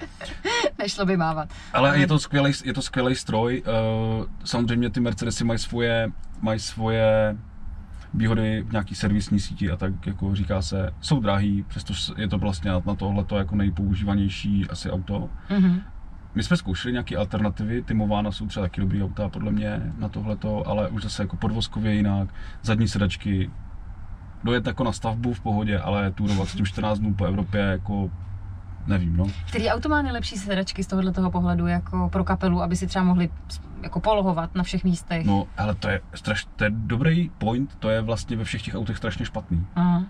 Nešlo 0.78 1.06
by 1.06 1.16
mávat. 1.16 1.48
Ale 1.72 1.98
je 1.98 2.06
to 2.06 2.18
skvělý, 2.18 2.52
je 2.64 2.74
to 2.74 2.82
skvělý 2.82 3.14
stroj. 3.14 3.62
Uh, 3.66 4.24
samozřejmě 4.44 4.90
ty 4.90 5.00
Mercedesy 5.00 5.44
mají 5.44 5.58
svoje, 5.58 6.10
mají 6.40 6.60
svoje 6.60 7.36
výhody 8.16 8.64
v 8.68 8.72
nějaký 8.72 8.94
servisní 8.94 9.40
síti 9.40 9.70
a 9.70 9.76
tak 9.76 10.06
jako 10.06 10.34
říká 10.34 10.62
se, 10.62 10.90
jsou 11.00 11.20
drahý, 11.20 11.64
přesto 11.68 11.94
je 12.16 12.28
to 12.28 12.38
vlastně 12.38 12.70
na 12.70 12.94
tohle 12.96 13.24
jako 13.36 13.56
nejpoužívanější 13.56 14.66
asi 14.70 14.90
auto. 14.90 15.28
Mhm. 15.50 15.80
My 16.34 16.42
jsme 16.42 16.56
zkoušeli 16.56 16.92
nějaké 16.92 17.16
alternativy, 17.16 17.82
ty 17.82 17.94
Mována 17.94 18.32
jsou 18.32 18.46
třeba 18.46 18.66
taky 18.66 18.80
dobrý 18.80 19.02
auta 19.02 19.28
podle 19.28 19.52
mě 19.52 19.92
na 19.98 20.08
tohleto, 20.08 20.68
ale 20.68 20.88
už 20.88 21.02
zase 21.02 21.22
jako 21.22 21.36
podvozkově 21.36 21.94
jinak, 21.94 22.28
zadní 22.62 22.88
sedačky, 22.88 23.50
dojet 24.44 24.66
jako 24.66 24.84
na 24.84 24.92
stavbu 24.92 25.34
v 25.34 25.40
pohodě, 25.40 25.78
ale 25.78 26.10
turovat 26.10 26.48
s 26.48 26.54
tím 26.54 26.66
14 26.66 26.98
dnů 26.98 27.14
po 27.14 27.24
Evropě 27.24 27.60
jako 27.60 28.10
nevím, 28.86 29.16
no. 29.16 29.26
Který 29.48 29.68
auto 29.68 29.88
má 29.88 30.02
nejlepší 30.02 30.36
sedačky 30.36 30.84
z 30.84 30.86
tohohle 30.86 31.12
toho 31.12 31.30
pohledu 31.30 31.66
jako 31.66 32.08
pro 32.12 32.24
kapelu, 32.24 32.62
aby 32.62 32.76
si 32.76 32.86
třeba 32.86 33.04
mohli 33.04 33.30
jako 33.82 34.00
polohovat 34.00 34.54
na 34.54 34.62
všech 34.62 34.84
místech. 34.84 35.26
No, 35.26 35.46
ale 35.56 35.74
to 35.74 35.88
je, 35.88 36.00
straš, 36.14 36.46
to 36.56 36.64
je 36.64 36.70
dobrý 36.74 37.30
point, 37.38 37.76
to 37.78 37.90
je 37.90 38.00
vlastně 38.00 38.36
ve 38.36 38.44
všech 38.44 38.62
těch 38.62 38.74
autech 38.74 38.96
strašně 38.96 39.26
špatný. 39.26 39.66
Aha. 39.74 40.04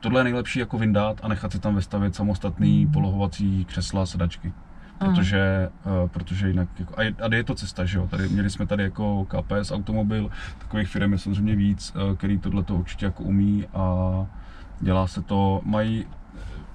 Tohle 0.00 0.20
je 0.20 0.24
nejlepší 0.24 0.58
jako 0.58 0.78
vyndat 0.78 1.20
a 1.22 1.28
nechat 1.28 1.52
si 1.52 1.58
tam 1.58 1.74
vystavit 1.74 2.14
samostatný 2.14 2.86
polohovací 2.86 3.64
křesla, 3.64 4.06
sedačky. 4.06 4.52
Aha. 5.00 5.10
Protože, 5.10 5.70
uh, 6.02 6.08
protože 6.08 6.48
jinak, 6.48 6.68
jako, 6.78 6.94
a, 6.96 7.02
je, 7.02 7.14
a 7.22 7.34
je 7.34 7.44
to 7.44 7.54
cesta, 7.54 7.84
že 7.84 7.98
jo, 7.98 8.06
tady, 8.06 8.28
měli 8.28 8.50
jsme 8.50 8.66
tady 8.66 8.82
jako 8.82 9.24
KPS 9.24 9.70
automobil, 9.72 10.30
takových 10.58 10.88
firm 10.88 11.12
je 11.12 11.18
samozřejmě 11.18 11.56
víc, 11.56 11.94
uh, 11.94 12.16
který 12.16 12.38
tohle 12.38 12.62
to 12.62 12.74
určitě 12.74 13.04
jako 13.04 13.22
umí 13.22 13.66
a 13.74 14.26
dělá 14.80 15.06
se 15.06 15.22
to, 15.22 15.60
mají, 15.64 16.06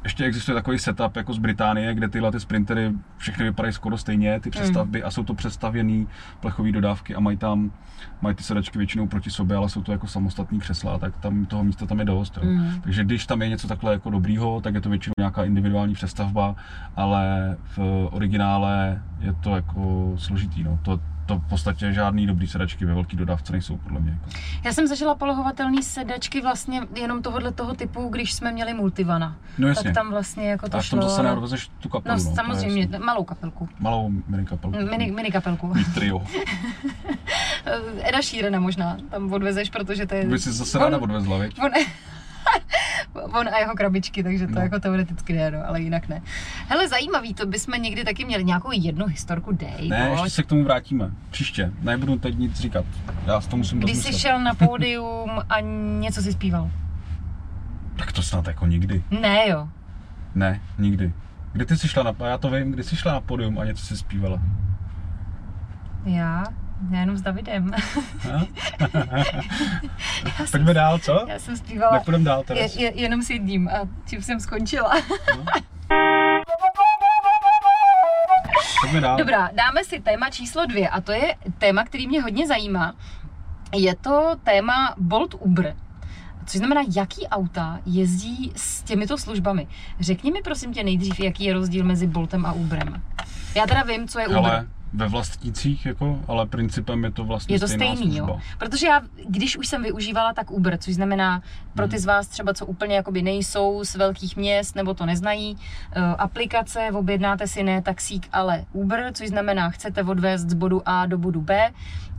ještě 0.04 0.26
existuje 0.26 0.56
takový 0.56 0.80
setup 0.80 1.16
jako 1.16 1.34
z 1.34 1.38
Británie, 1.38 1.94
kde 1.94 2.10
tyhle 2.10 2.32
ty 2.32 2.40
sprintery 2.40 2.92
všechny 3.18 3.46
vypadají 3.46 3.74
skoro 3.74 3.98
stejně, 3.98 4.40
ty 4.40 4.50
přestavby 4.50 5.04
a 5.04 5.12
jsou 5.12 5.24
to 5.24 5.34
přestavěné 5.34 6.06
plechové 6.40 6.72
dodávky 6.72 7.16
a 7.16 7.20
mají 7.20 7.38
tam, 7.38 7.72
mají 8.22 8.36
ty 8.36 8.44
sedačky 8.44 8.78
většinou 8.78 9.08
proti 9.08 9.30
sobě, 9.30 9.58
ale 9.58 9.70
jsou 9.70 9.82
to 9.82 9.92
jako 9.92 10.08
samostatní 10.08 10.60
křesla, 10.60 10.98
tak 10.98 11.18
tam 11.18 11.46
toho 11.46 11.64
místa 11.64 11.86
tam 11.86 12.00
je 12.00 12.06
dost. 12.06 12.38
Jo. 12.38 12.50
Mm. 12.50 12.82
Takže 12.82 13.04
když 13.04 13.26
tam 13.26 13.42
je 13.42 13.50
něco 13.50 13.68
takhle 13.68 13.94
jako 13.94 14.10
dobrýho, 14.10 14.62
tak 14.62 14.74
je 14.74 14.82
to 14.82 14.90
většinou 14.90 15.14
nějaká 15.20 15.44
individuální 15.44 15.94
přestavba, 15.94 16.56
ale 16.96 17.56
v 17.64 18.08
originále 18.12 19.02
je 19.20 19.34
to 19.34 19.56
jako 19.56 20.14
složitý. 20.16 20.64
No. 20.64 20.80
To, 20.82 21.00
to 21.32 21.40
v 21.40 21.50
podstatě 21.50 21.94
žádný 21.94 22.28
dobrý 22.28 22.48
sedačky 22.48 22.86
ve 22.86 22.94
velký 22.94 23.18
dodávce 23.18 23.52
nejsou, 23.52 23.78
podle 23.78 24.00
mě. 24.00 24.12
Jako. 24.12 24.26
Já 24.66 24.74
jsem 24.74 24.88
zažila 24.88 25.16
polohovatelné 25.16 25.84
sedačky 25.84 26.42
vlastně 26.42 26.82
jenom 26.96 27.22
tohohle 27.22 27.52
toho 27.52 27.74
typu, 27.74 28.10
když 28.10 28.34
jsme 28.34 28.52
měli 28.52 28.74
multivana. 28.74 29.36
No 29.58 29.68
jasně. 29.68 29.84
Tak 29.84 29.94
tam 29.94 30.10
vlastně 30.12 30.50
jako 30.50 30.70
to 30.70 30.78
a 30.78 30.82
šlo. 30.82 31.02
zase 31.02 31.20
ale- 31.20 31.30
neodvezeš 31.30 31.70
tu 31.80 31.90
kapelu. 31.90 32.16
No, 32.24 32.30
je 32.30 32.36
samozřejmě, 32.36 32.82
jasný. 32.82 33.06
malou 33.06 33.24
kapelku. 33.24 33.70
Malou 33.80 34.10
mini 34.28 34.46
kapelu. 34.46 34.74
Mini, 34.90 35.12
mini 35.12 35.32
kapelku. 35.32 35.74
Trio. 35.94 36.22
Eda 38.04 38.22
Sheerana 38.22 38.60
možná 38.60 38.98
tam 39.10 39.34
odvezeš, 39.34 39.70
protože 39.70 40.06
to 40.06 40.16
je... 40.16 40.26
By 40.26 40.40
si 40.40 40.52
zase 40.52 40.78
on- 40.78 40.84
ráda 40.84 40.98
odvezla, 40.98 41.38
viď? 41.38 41.60
On, 41.64 41.72
on 43.14 43.48
a 43.48 43.58
jeho 43.60 43.76
krabičky, 43.76 44.24
takže 44.24 44.48
to 44.48 44.54
No. 44.54 44.62
jako 44.62 44.80
teoreticky 44.80 45.34
jde, 45.34 45.52
no, 45.52 45.68
ale 45.68 45.82
jinak 45.82 46.08
ne. 46.10 46.22
Hele, 46.68 46.88
zajímavý, 46.88 47.34
to 47.34 47.46
bychom 47.46 47.82
někdy 47.82 48.04
taky 48.04 48.26
měli 48.26 48.44
nějakou 48.44 48.70
jednu 48.74 49.06
historku, 49.06 49.52
dej, 49.52 49.90
Ne, 49.90 49.98
ještě 50.00 50.18
pojď. 50.22 50.34
se 50.34 50.44
k 50.44 50.48
tomu 50.48 50.64
vrátíme. 50.64 51.12
Příště. 51.32 51.72
Nebudu 51.82 52.18
teď 52.18 52.38
nic 52.38 52.60
říkat. 52.60 52.86
Já 53.26 53.42
s 53.42 53.48
to 53.48 53.58
musím 53.58 53.80
Když 53.80 53.98
jsi 53.98 54.14
šel 54.20 54.40
na 54.40 54.54
pódium 54.54 55.30
a 55.50 55.60
něco 56.00 56.22
si 56.22 56.32
zpíval. 56.32 56.72
Tak 57.96 58.12
to 58.12 58.22
snad 58.24 58.48
jako 58.48 58.66
nikdy. 58.66 59.04
Ne, 59.22 59.48
jo. 59.50 59.68
Ne, 60.36 60.62
nikdy. 60.78 61.14
Kdy 61.54 61.66
ty 61.66 61.78
jsi 61.78 61.88
šla 61.88 62.04
na, 62.04 62.14
já 62.28 62.38
to 62.38 62.50
vím, 62.50 62.72
kdy 62.72 62.84
jsi 62.84 62.96
šla 62.96 63.14
na 63.14 63.22
podium 63.22 63.60
a 63.60 63.66
něco 63.66 63.86
si 63.86 63.98
zpívala. 63.98 64.40
Já? 66.06 66.44
Já 66.90 67.00
jenom 67.00 67.18
s 67.18 67.22
Davidem. 67.22 67.72
Pojďme 70.52 70.74
dál, 70.74 71.00
co? 71.00 71.26
já 71.28 71.40
jsem 71.40 71.58
zpívala 71.58 71.94
Nepůjdeme 71.94 72.26
dál 72.26 72.44
teda. 72.44 72.62
je, 72.62 72.82
je, 72.82 73.02
jenom 73.02 73.22
s 73.22 73.30
jedním 73.30 73.70
a 73.70 73.74
tím 74.06 74.22
jsem 74.22 74.40
skončila. 74.40 74.92
Pojďme 78.82 79.02
dál. 79.02 79.18
Dobrá, 79.18 79.50
dáme 79.54 79.84
si 79.84 80.00
téma 80.00 80.30
číslo 80.30 80.66
dvě 80.66 80.90
a 80.90 81.02
to 81.02 81.12
je 81.12 81.36
téma, 81.58 81.84
který 81.84 82.08
mě 82.08 82.22
hodně 82.22 82.48
zajímá. 82.48 82.96
Je 83.76 83.96
to 83.96 84.32
téma 84.44 84.96
Bolt 84.98 85.36
Uber. 85.40 85.76
Což 86.46 86.58
znamená, 86.58 86.82
jaký 86.96 87.28
auta 87.28 87.80
jezdí 87.86 88.52
s 88.56 88.84
těmito 88.84 89.18
službami. 89.18 89.68
Řekni 90.00 90.32
mi 90.32 90.42
prosím 90.42 90.74
tě 90.74 90.84
nejdřív, 90.84 91.20
jaký 91.20 91.44
je 91.44 91.54
rozdíl 91.54 91.86
mezi 91.86 92.08
Boltem 92.08 92.46
a 92.46 92.52
Uberem. 92.54 93.02
Já 93.56 93.68
teda 93.68 93.84
vím, 93.84 94.08
co 94.08 94.20
je 94.20 94.28
Uber. 94.28 94.38
Ale 94.38 94.68
ve 94.94 95.08
vlastnících, 95.08 95.86
jako, 95.86 96.20
ale 96.28 96.46
principem 96.46 97.04
je 97.04 97.12
to 97.12 97.24
vlastně 97.24 97.56
Je 97.56 97.60
to 97.60 97.68
stejná 97.68 97.96
stejný, 97.96 98.18
služba. 98.18 98.34
jo. 98.34 98.40
Protože 98.58 98.88
já, 98.88 99.02
když 99.30 99.58
už 99.58 99.68
jsem 99.68 99.84
využívala, 99.84 100.34
tak 100.34 100.52
Uber, 100.52 100.78
což 100.78 100.94
znamená 100.96 101.42
pro 101.76 101.84
Hmm. 101.86 101.92
ty 101.92 102.00
z 102.00 102.06
vás 102.06 102.28
třeba, 102.28 102.54
co 102.54 102.66
úplně 102.66 102.96
jakoby 102.96 103.22
nejsou 103.22 103.84
z 103.84 103.96
velkých 103.96 104.38
měst 104.38 104.76
nebo 104.76 104.94
to 104.94 105.06
neznají, 105.06 105.58
eh, 105.92 106.02
aplikace, 106.02 106.90
objednáte 106.94 107.48
si 107.48 107.64
ne 107.64 107.82
taxík, 107.82 108.28
ale 108.34 108.66
Uber, 108.74 109.10
což 109.14 109.28
znamená, 109.28 109.70
chcete 109.70 110.04
odvést 110.04 110.42
z 110.50 110.54
bodu 110.54 110.82
A 110.86 111.06
do 111.06 111.18
bodu 111.18 111.42
B 111.42 111.72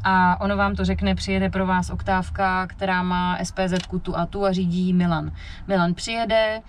a 0.05 0.41
ono 0.41 0.57
vám 0.57 0.75
to 0.75 0.85
řekne, 0.85 1.15
přijede 1.15 1.51
pro 1.51 1.67
vás 1.67 1.91
oktávka, 1.91 2.67
která 2.67 3.03
má 3.03 3.39
SPZ 3.45 3.73
tu 4.03 4.17
a 4.17 4.27
tu 4.27 4.45
a 4.45 4.53
řídí 4.53 4.93
Milan. 4.93 5.33
Milan 5.69 5.95
přijede, 5.95 6.61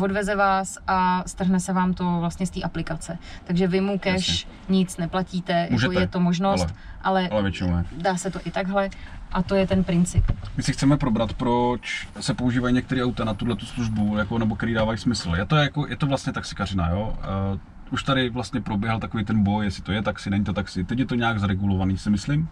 odveze 0.00 0.36
vás 0.36 0.78
a 0.86 1.22
strhne 1.26 1.60
se 1.60 1.72
vám 1.72 1.94
to 1.94 2.16
vlastně 2.20 2.46
z 2.46 2.50
té 2.50 2.62
aplikace. 2.62 3.18
Takže 3.44 3.66
vy 3.68 3.80
mu 3.80 3.98
cash 3.98 4.28
Jasně. 4.28 4.50
nic 4.68 4.96
neplatíte, 4.96 5.52
jako 5.52 5.72
Můžete, 5.72 5.94
je 6.00 6.06
to 6.08 6.20
možnost, 6.20 6.74
ale- 7.02 7.28
ale 7.28 7.52
Ale 7.68 7.84
dá 7.96 8.16
se 8.16 8.30
to 8.30 8.40
i 8.44 8.50
takhle 8.50 8.90
a 9.32 9.42
to 9.42 9.54
je 9.54 9.66
ten 9.66 9.84
princip. 9.84 10.24
My 10.56 10.62
si 10.62 10.72
chceme 10.72 10.96
probrat, 10.96 11.32
proč 11.32 12.08
se 12.20 12.34
používají 12.34 12.74
některé 12.74 13.04
auta 13.04 13.24
na 13.24 13.34
tuhle 13.34 13.56
tu 13.56 13.66
službu, 13.66 14.16
jako, 14.16 14.38
nebo 14.38 14.56
který 14.56 14.74
dávají 14.74 14.98
smysl. 14.98 15.32
Je 15.36 15.46
to, 15.46 15.56
jako, 15.56 15.86
je 15.86 15.96
to 15.96 16.06
vlastně 16.06 16.32
taxikařina, 16.32 16.88
jo? 16.88 17.18
Uh, 17.52 17.58
už 17.90 18.02
tady 18.02 18.30
vlastně 18.30 18.60
proběhl 18.60 18.98
takový 18.98 19.24
ten 19.24 19.42
boj, 19.42 19.64
jestli 19.64 19.82
to 19.82 19.92
je 19.92 20.02
taxi, 20.02 20.30
není 20.30 20.44
to 20.44 20.52
taxi. 20.52 20.84
Teď 20.84 20.98
je 20.98 21.06
to 21.06 21.14
nějak 21.14 21.40
zregulovaný, 21.40 21.98
si 21.98 22.10
myslím. 22.10 22.48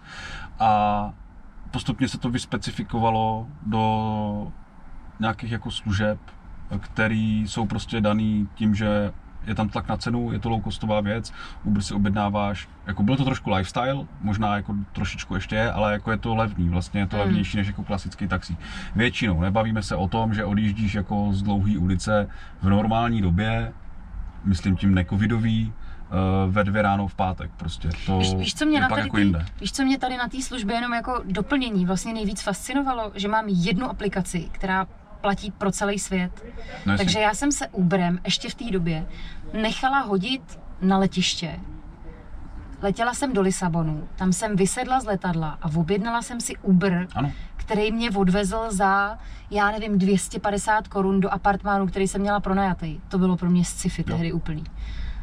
A 0.59 1.13
postupně 1.71 2.09
se 2.09 2.19
to 2.19 2.31
vyspecifikovalo 2.31 3.47
do 3.67 4.53
nějakých 5.21 5.53
jako 5.53 5.71
služeb, 5.71 6.19
které 6.81 7.43
jsou 7.47 7.67
prostě 7.67 8.01
daný 8.01 8.49
tím, 8.55 8.75
že 8.75 9.13
je 9.47 9.55
tam 9.55 9.69
tlak 9.69 9.89
na 9.89 9.97
cenu, 9.97 10.33
je 10.33 10.39
to 10.39 10.49
low 10.49 10.63
věc, 11.03 11.33
Uber 11.65 11.83
si 11.83 11.95
objednáváš, 11.95 12.69
jako 12.87 13.03
bylo 13.03 13.17
to 13.17 13.25
trošku 13.25 13.51
lifestyle, 13.51 14.07
možná 14.21 14.57
jako 14.57 14.75
trošičku 14.93 15.35
ještě 15.35 15.57
je, 15.57 15.73
ale 15.73 15.93
jako 15.93 16.11
je 16.11 16.17
to 16.19 16.35
levný, 16.35 16.69
vlastně 16.69 17.01
je 17.01 17.07
to 17.07 17.17
Hmm. 17.17 17.25
levnější 17.27 17.57
než 17.57 17.67
jako 17.67 17.83
klasický 17.83 18.29
taxi. 18.29 18.57
Většinou, 18.97 19.41
nebavíme 19.41 19.83
se 19.83 19.97
o 19.97 20.09
tom, 20.09 20.35
že 20.35 20.45
odjíždíš 20.45 20.95
jako 20.95 21.29
z 21.33 21.43
dlouhé 21.43 21.79
ulice 21.79 22.29
v 22.63 22.69
normální 22.69 23.23
době, 23.23 23.73
myslím 24.45 24.77
tím 24.77 24.95
necovidový, 24.95 25.73
eh, 26.11 26.51
ve 26.51 26.65
dvě 26.65 26.83
ráno 26.83 27.07
v 27.09 27.15
pátek, 27.15 27.51
prostě 27.57 27.89
to 28.07 28.19
Víš, 28.19 28.35
víš, 28.35 28.55
co 28.55 28.67
mě 28.67 28.81
na 28.81 28.89
tady 28.89 29.01
jako 29.03 29.19
jinde. 29.19 29.47
víš, 29.61 29.73
co 29.73 29.85
mě 29.85 29.99
tady 29.99 30.17
na 30.17 30.29
té 30.29 30.43
službě 30.43 30.75
jenom 30.77 30.93
jako 30.93 31.23
doplnění 31.25 31.87
vlastně 31.87 32.13
nejvíc 32.13 32.43
fascinovalo, 32.43 33.13
že 33.15 33.29
mám 33.29 33.45
jednu 33.49 33.91
aplikaci, 33.91 34.49
která 34.53 34.87
platí 35.21 35.51
pro 35.51 35.73
celý 35.73 35.99
svět. 35.99 36.45
No. 36.87 36.97
Takže 36.97 37.19
já 37.21 37.35
jsem 37.35 37.53
se 37.53 37.69
Uberem 37.69 38.19
ještě 38.25 38.49
v 38.49 38.55
té 38.55 38.71
době 38.71 39.07
nechala 39.53 40.01
hodit 40.01 40.61
na 40.81 40.99
letiště. 40.99 41.61
Letěla 42.83 43.15
jsem 43.15 43.33
do 43.33 43.41
Lisabonu, 43.41 44.09
tam 44.17 44.33
jsem 44.33 44.57
vysedla 44.57 45.01
z 45.01 45.05
letadla 45.05 45.59
a 45.63 45.69
objednala 45.77 46.23
jsem 46.23 46.41
si 46.41 46.57
Uber, 46.57 47.07
Ano, 47.15 47.33
který 47.57 47.93
mě 47.93 48.11
odvezl 48.11 48.67
za, 48.71 49.19
já 49.51 49.71
nevím, 49.71 49.99
250 49.99 50.89
korun 50.89 51.21
do 51.21 51.29
apartmánu, 51.35 51.87
který 51.87 52.09
jsem 52.09 52.21
měla 52.21 52.41
pronajatý. 52.41 53.01
To 53.09 53.19
bylo 53.19 53.37
pro 53.37 53.51
mě 53.51 53.65
sci-fi 53.65 54.05
Jo. 54.07 54.13
tehdy 54.17 54.33
úplný. 54.33 54.65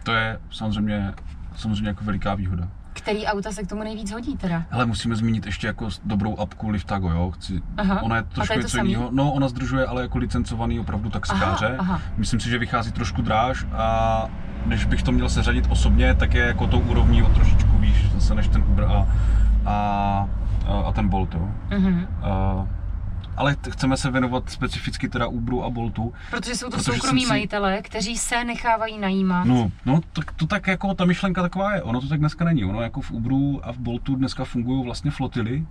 to 0.04 0.12
je 0.12 0.40
samozřejmě, 0.52 1.14
samozřejmě 1.56 1.88
jako 1.88 2.04
veliká 2.04 2.36
výhoda. 2.36 2.68
Který 2.96 3.26
auta 3.26 3.52
se 3.52 3.64
k 3.64 3.68
tomu 3.68 3.84
nejvíc 3.84 4.12
hodí 4.12 4.38
teda? 4.38 4.64
Hele, 4.70 4.86
musíme 4.86 5.16
zmínit 5.16 5.46
ještě 5.46 5.68
jako 5.68 5.90
dobrou 6.06 6.40
apku 6.40 6.70
Liftago, 6.70 7.10
jo? 7.10 7.32
Chci, 7.32 7.62
Aha. 7.78 8.02
ona 8.02 8.16
je 8.16 8.24
trošku 8.24 8.54
je 8.54 8.60
to 8.60 8.64
něco 8.64 8.78
jiného. 8.78 9.10
No, 9.12 9.32
ona 9.32 9.48
združuje 9.48 9.86
ale 9.86 10.02
jako 10.02 10.18
licencovaný 10.18 10.80
opravdu 10.80 11.10
taxikáře. 11.10 11.76
Aha, 11.80 11.94
aha. 11.94 12.02
Myslím 12.18 12.40
si, 12.40 12.50
že 12.50 12.58
vychází 12.58 12.92
trošku 12.92 13.22
dráž 13.22 13.66
a 13.74 14.28
než 14.66 14.86
bych 14.86 15.04
to 15.04 15.12
měl 15.12 15.30
seřadit 15.30 15.68
osobně, 15.70 16.14
tak 16.16 16.34
je 16.34 16.46
jako 16.46 16.68
tou 16.68 16.80
úrovní 16.80 17.24
o 17.24 17.30
trošičku 17.30 17.78
výš 17.78 18.12
zase 18.14 18.36
než 18.36 18.48
ten 18.48 18.64
Uber 18.68 18.86
a, 18.86 19.08
a, 19.66 20.28
a 20.86 20.92
ten 20.92 21.10
Bolt, 21.10 21.34
jo. 21.34 21.50
Mhm. 21.70 22.08
A, 22.22 22.68
ale 23.38 23.56
chceme 23.70 23.98
se 23.98 24.12
věnovat 24.12 24.50
specificky 24.50 25.10
teda 25.10 25.28
Uberu 25.28 25.64
a 25.64 25.70
Boltu. 25.70 26.14
Protože 26.32 26.56
jsou 26.56 26.66
to 26.66 26.78
Protože 26.78 26.84
soukromí 26.84 27.22
si- 27.22 27.28
majitelé, 27.28 27.82
kteří 27.82 28.18
se 28.18 28.44
nechávají 28.44 28.98
najímat. 28.98 29.46
No, 29.48 29.72
no 29.86 30.00
tak 30.14 30.32
to 30.32 30.48
tak 30.48 30.68
jako 30.68 30.94
ta 30.94 31.06
myšlenka 31.06 31.42
taková 31.42 31.76
je. 31.76 31.84
Ono 31.84 32.02
to 32.02 32.08
tak 32.08 32.20
dneska 32.20 32.46
není. 32.46 32.66
Ono 32.66 32.82
jako 32.82 33.02
v 33.02 33.12
Uberu 33.12 33.60
a 33.64 33.72
v 33.74 33.78
Boltu 33.78 34.16
dneska 34.16 34.46
fungují 34.46 34.84
vlastně 34.86 35.12
flotily 35.12 35.66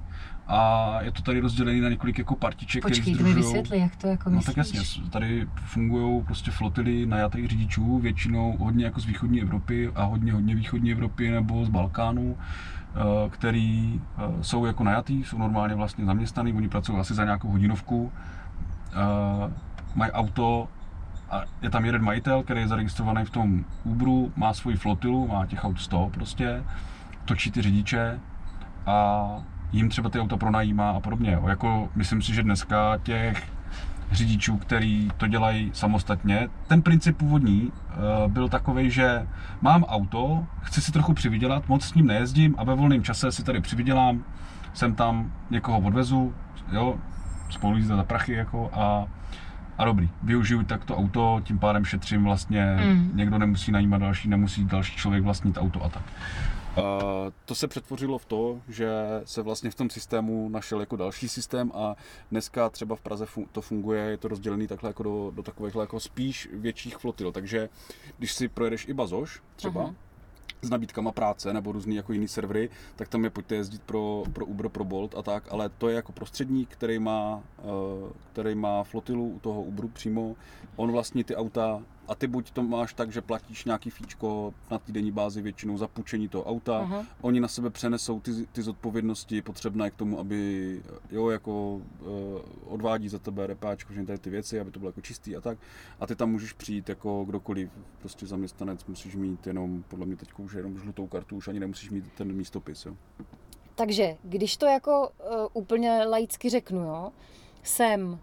a 0.48 0.98
je 1.02 1.12
to 1.12 1.22
tady 1.22 1.40
rozdělený 1.40 1.80
na 1.80 1.88
několik 1.88 2.18
jako 2.18 2.36
partiček, 2.36 2.82
Počkej, 2.82 3.00
které 3.14 3.24
mi 3.24 3.30
združují. 3.30 3.44
vysvětli, 3.54 3.78
jak 3.78 3.96
to 3.96 4.06
jako 4.06 4.30
No 4.30 4.36
myslíš. 4.36 4.54
tak 4.54 4.56
jasně, 4.56 5.02
tady 5.10 5.46
fungují 5.56 6.22
prostě 6.24 6.50
flotily 6.50 7.06
najatých 7.06 7.48
řidičů, 7.48 7.98
většinou 7.98 8.56
hodně 8.60 8.84
jako 8.84 9.00
z 9.00 9.04
východní 9.04 9.42
Evropy 9.42 9.90
a 9.94 10.04
hodně 10.04 10.32
hodně 10.32 10.54
východní 10.54 10.92
Evropy 10.92 11.30
nebo 11.30 11.64
z 11.64 11.68
Balkánu, 11.68 12.36
který 13.30 14.00
eh, 14.18 14.22
jsou 14.42 14.66
jako 14.66 14.84
najatý, 14.84 15.24
jsou 15.24 15.38
normálně 15.38 15.74
vlastně 15.74 16.04
zaměstnaný, 16.04 16.52
oni 16.52 16.68
pracují 16.68 16.98
asi 16.98 17.14
za 17.14 17.24
nějakou 17.24 17.48
hodinovku, 17.48 18.12
eh, 18.92 19.52
mají 19.94 20.12
auto 20.12 20.68
a 21.30 21.42
je 21.62 21.70
tam 21.70 21.84
jeden 21.84 22.04
majitel, 22.04 22.42
který 22.42 22.60
je 22.60 22.68
zaregistrovaný 22.68 23.24
v 23.24 23.30
tom 23.30 23.64
Uberu, 23.84 24.32
má 24.36 24.54
svoji 24.54 24.76
flotilu, 24.76 25.28
má 25.28 25.46
těch 25.46 25.64
aut 25.64 25.80
100 25.80 26.10
prostě, 26.14 26.64
točí 27.24 27.50
ty 27.50 27.62
řidiče 27.62 28.20
a 28.86 29.28
jim 29.72 29.88
třeba 29.88 30.10
ty 30.10 30.20
auta 30.20 30.36
pronajímá 30.36 30.90
a 30.90 31.00
podobně. 31.00 31.38
Jako, 31.48 31.88
myslím 31.94 32.22
si, 32.22 32.34
že 32.34 32.42
dneska 32.42 32.98
těch 33.02 33.53
řidičů, 34.12 34.56
který 34.56 35.08
to 35.16 35.26
dělají 35.26 35.70
samostatně. 35.74 36.48
Ten 36.66 36.82
princip 36.82 37.16
původní 37.16 37.62
uh, 37.62 38.32
byl 38.32 38.48
takový, 38.48 38.90
že 38.90 39.26
mám 39.60 39.84
auto, 39.84 40.46
chci 40.62 40.80
si 40.80 40.92
trochu 40.92 41.14
přivydělat, 41.14 41.68
moc 41.68 41.84
s 41.84 41.94
ním 41.94 42.06
nejezdím 42.06 42.54
a 42.58 42.64
ve 42.64 42.74
volném 42.74 43.02
čase 43.02 43.32
si 43.32 43.44
tady 43.44 43.60
přivydělám, 43.60 44.24
jsem 44.74 44.94
tam, 44.94 45.32
někoho 45.50 45.78
odvezu, 45.78 46.34
jo, 46.72 46.94
spolu 47.50 47.76
jízda 47.76 47.96
za 47.96 48.04
prachy 48.04 48.32
jako 48.32 48.70
a, 48.72 49.04
a 49.78 49.84
dobrý, 49.84 50.08
využiju 50.22 50.62
takto 50.62 50.96
auto, 50.96 51.40
tím 51.44 51.58
pádem 51.58 51.84
šetřím 51.84 52.24
vlastně, 52.24 52.76
mm. 52.84 53.10
někdo 53.14 53.38
nemusí 53.38 53.72
najímat 53.72 54.00
další, 54.00 54.28
nemusí 54.28 54.64
další 54.64 54.96
člověk 54.96 55.24
vlastnit 55.24 55.58
auto 55.58 55.84
a 55.84 55.88
tak. 55.88 56.02
To 57.44 57.54
se 57.54 57.68
přetvořilo 57.68 58.18
v 58.18 58.24
to, 58.24 58.60
že 58.68 58.90
se 59.24 59.42
vlastně 59.42 59.70
v 59.70 59.74
tom 59.74 59.90
systému 59.90 60.48
našel 60.48 60.80
jako 60.80 60.96
další 60.96 61.28
systém 61.28 61.72
a 61.74 61.96
dneska 62.30 62.68
třeba 62.68 62.96
v 62.96 63.00
Praze 63.00 63.26
to 63.52 63.60
funguje, 63.60 64.02
je 64.02 64.16
to 64.16 64.28
rozdělený 64.28 64.66
takhle 64.66 64.90
jako 64.90 65.02
do, 65.02 65.30
do 65.34 65.42
takových 65.42 65.74
jako 65.74 66.00
spíš 66.00 66.48
větších 66.52 66.96
flotil, 66.96 67.32
takže 67.32 67.68
když 68.18 68.32
si 68.32 68.48
projedeš 68.48 68.88
i 68.88 68.94
Bazoš 68.94 69.42
třeba, 69.56 69.86
uh-huh 69.86 69.94
s 70.64 70.70
nabídkama 70.70 71.12
práce 71.12 71.52
nebo 71.52 71.72
různý 71.72 71.96
jako 71.96 72.12
jiný 72.12 72.28
servery, 72.28 72.70
tak 72.96 73.08
tam 73.08 73.24
je 73.24 73.30
pojďte 73.30 73.54
jezdit 73.54 73.82
pro, 73.82 74.22
pro 74.32 74.46
Uber, 74.46 74.68
pro 74.68 74.84
Bolt 74.84 75.14
a 75.14 75.22
tak, 75.22 75.44
ale 75.50 75.68
to 75.68 75.88
je 75.88 75.94
jako 75.94 76.12
prostředník, 76.12 76.68
který 76.68 76.98
má, 76.98 77.42
uh, 77.62 77.72
který 78.32 78.54
má 78.54 78.84
flotilu 78.84 79.28
u 79.28 79.38
toho 79.38 79.62
Uberu 79.62 79.88
přímo, 79.88 80.36
on 80.76 80.92
vlastní 80.92 81.24
ty 81.24 81.36
auta 81.36 81.82
a 82.08 82.14
ty 82.14 82.26
buď 82.26 82.50
to 82.50 82.62
máš 82.62 82.94
tak, 82.94 83.12
že 83.12 83.20
platíš 83.20 83.64
nějaký 83.64 83.90
fíčko 83.90 84.54
na 84.70 84.78
týdenní 84.78 85.10
bázi 85.10 85.42
většinou 85.42 85.78
za 85.78 85.88
půjčení 85.88 86.28
toho 86.28 86.44
auta, 86.44 86.86
uh-huh. 86.86 87.06
oni 87.20 87.40
na 87.40 87.48
sebe 87.48 87.70
přenesou 87.70 88.20
ty, 88.20 88.46
ty 88.46 88.62
zodpovědnosti 88.62 89.42
potřebné 89.42 89.90
k 89.90 89.94
tomu, 89.94 90.18
aby 90.18 90.82
jo, 91.10 91.30
jako 91.30 91.74
uh, 91.74 91.82
odvádí 92.66 93.08
za 93.08 93.18
tebe 93.18 93.46
repáčko, 93.46 93.92
že 93.92 94.04
tady 94.04 94.18
ty 94.18 94.30
věci, 94.30 94.60
aby 94.60 94.70
to 94.70 94.78
bylo 94.78 94.88
jako 94.88 95.00
čistý 95.00 95.36
a 95.36 95.40
tak. 95.40 95.58
A 96.00 96.06
ty 96.06 96.16
tam 96.16 96.30
můžeš 96.30 96.52
přijít 96.52 96.88
jako 96.88 97.24
kdokoliv, 97.24 97.70
prostě 97.98 98.26
zaměstnanec, 98.26 98.84
musíš 98.84 99.16
mít 99.16 99.46
jenom, 99.46 99.84
podle 99.88 100.06
mě 100.06 100.16
teď 100.16 100.28
už 100.38 100.52
jenom 100.52 100.78
žlutou 100.78 101.06
kartu, 101.06 101.36
už 101.36 101.48
ani 101.48 101.60
nemusíš 101.60 101.90
mít 101.90 102.12
ten 102.12 102.32
místopis, 102.32 102.86
jo. 102.86 102.96
Takže, 103.74 104.16
když 104.22 104.56
to 104.56 104.66
jako 104.66 105.08
uh, 105.08 105.46
úplně 105.52 106.04
laicky 106.04 106.50
řeknu, 106.50 106.80
jo, 106.80 107.12
jsem 107.62 108.02
uh, 108.02 108.18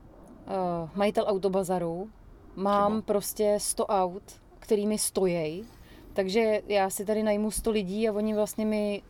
majitel 0.96 1.26
autobazaru, 1.28 2.10
Mám 2.56 2.92
Třeba. 2.92 3.02
prostě 3.02 3.58
100 3.58 3.86
aut, 3.86 4.24
který 4.60 4.88
mi 4.88 4.98
stojí, 4.98 5.66
takže 6.14 6.62
já 6.68 6.90
si 6.90 7.06
tady 7.06 7.24
najmu 7.24 7.52
100 7.52 7.72
lidí 7.72 8.10
a 8.10 8.14
oni 8.14 8.34
vlastně 8.34 8.66
mi 8.66 9.02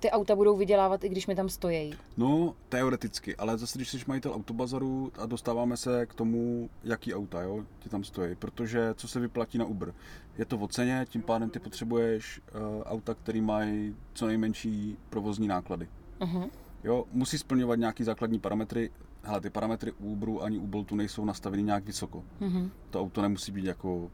ty 0.00 0.10
auta 0.10 0.36
budou 0.36 0.56
vydělávat, 0.56 1.04
i 1.04 1.08
když 1.08 1.26
mi 1.26 1.34
tam 1.34 1.48
stojí. 1.48 1.94
No, 2.16 2.54
teoreticky, 2.68 3.36
ale 3.36 3.58
zase, 3.58 3.78
když 3.78 3.88
jsi 3.88 3.98
majitel 4.06 4.32
autobazaru 4.32 5.12
a 5.18 5.26
dostáváme 5.26 5.76
se 5.76 6.06
k 6.06 6.14
tomu, 6.14 6.70
jaký 6.84 7.14
auta, 7.14 7.42
jo, 7.42 7.64
ti 7.78 7.88
tam 7.88 8.04
stojí, 8.04 8.34
protože 8.34 8.94
co 8.94 9.08
se 9.08 9.20
vyplatí 9.20 9.58
na 9.58 9.64
Uber? 9.64 9.94
Je 10.38 10.44
to 10.44 10.58
v 10.58 10.68
ceně, 10.68 11.06
tím 11.08 11.22
pádem 11.22 11.50
ty 11.50 11.58
potřebuješ 11.58 12.40
uh, 12.54 12.82
auta, 12.82 13.14
které 13.14 13.40
mají 13.40 13.96
co 14.14 14.26
nejmenší 14.26 14.96
provozní 15.10 15.48
náklady. 15.48 15.88
Uh-huh. 16.20 16.50
Jo, 16.84 17.04
musí 17.12 17.38
splňovat 17.38 17.78
nějaký 17.78 18.04
základní 18.04 18.38
parametry, 18.38 18.90
hele, 19.22 19.40
ty 19.40 19.50
parametry 19.50 19.92
Uberu 19.92 20.42
ani 20.42 20.58
u 20.58 20.66
Boltu 20.66 20.96
nejsou 20.96 21.24
nastaveny 21.24 21.62
nějak 21.62 21.84
vysoko. 21.84 22.24
Mm-hmm. 22.40 22.70
To 22.90 23.00
auto 23.00 23.22
nemusí 23.22 23.52
být 23.52 23.64
jako 23.64 24.10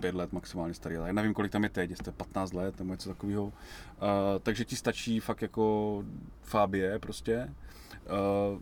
pět 0.00 0.14
let 0.14 0.32
maximálně 0.32 0.74
starý, 0.74 0.96
ale 0.96 1.06
já 1.06 1.12
nevím, 1.12 1.34
kolik 1.34 1.52
tam 1.52 1.62
je 1.62 1.68
teď, 1.68 1.90
jestli 1.90 2.12
15 2.12 2.52
let 2.52 2.78
nebo 2.78 2.92
něco 2.92 3.08
takového. 3.08 3.44
Uh, 3.44 3.52
takže 4.42 4.64
ti 4.64 4.76
stačí 4.76 5.20
fakt 5.20 5.42
jako 5.42 6.04
Fabie 6.42 6.98
prostě. 6.98 7.54
Uh, 8.52 8.60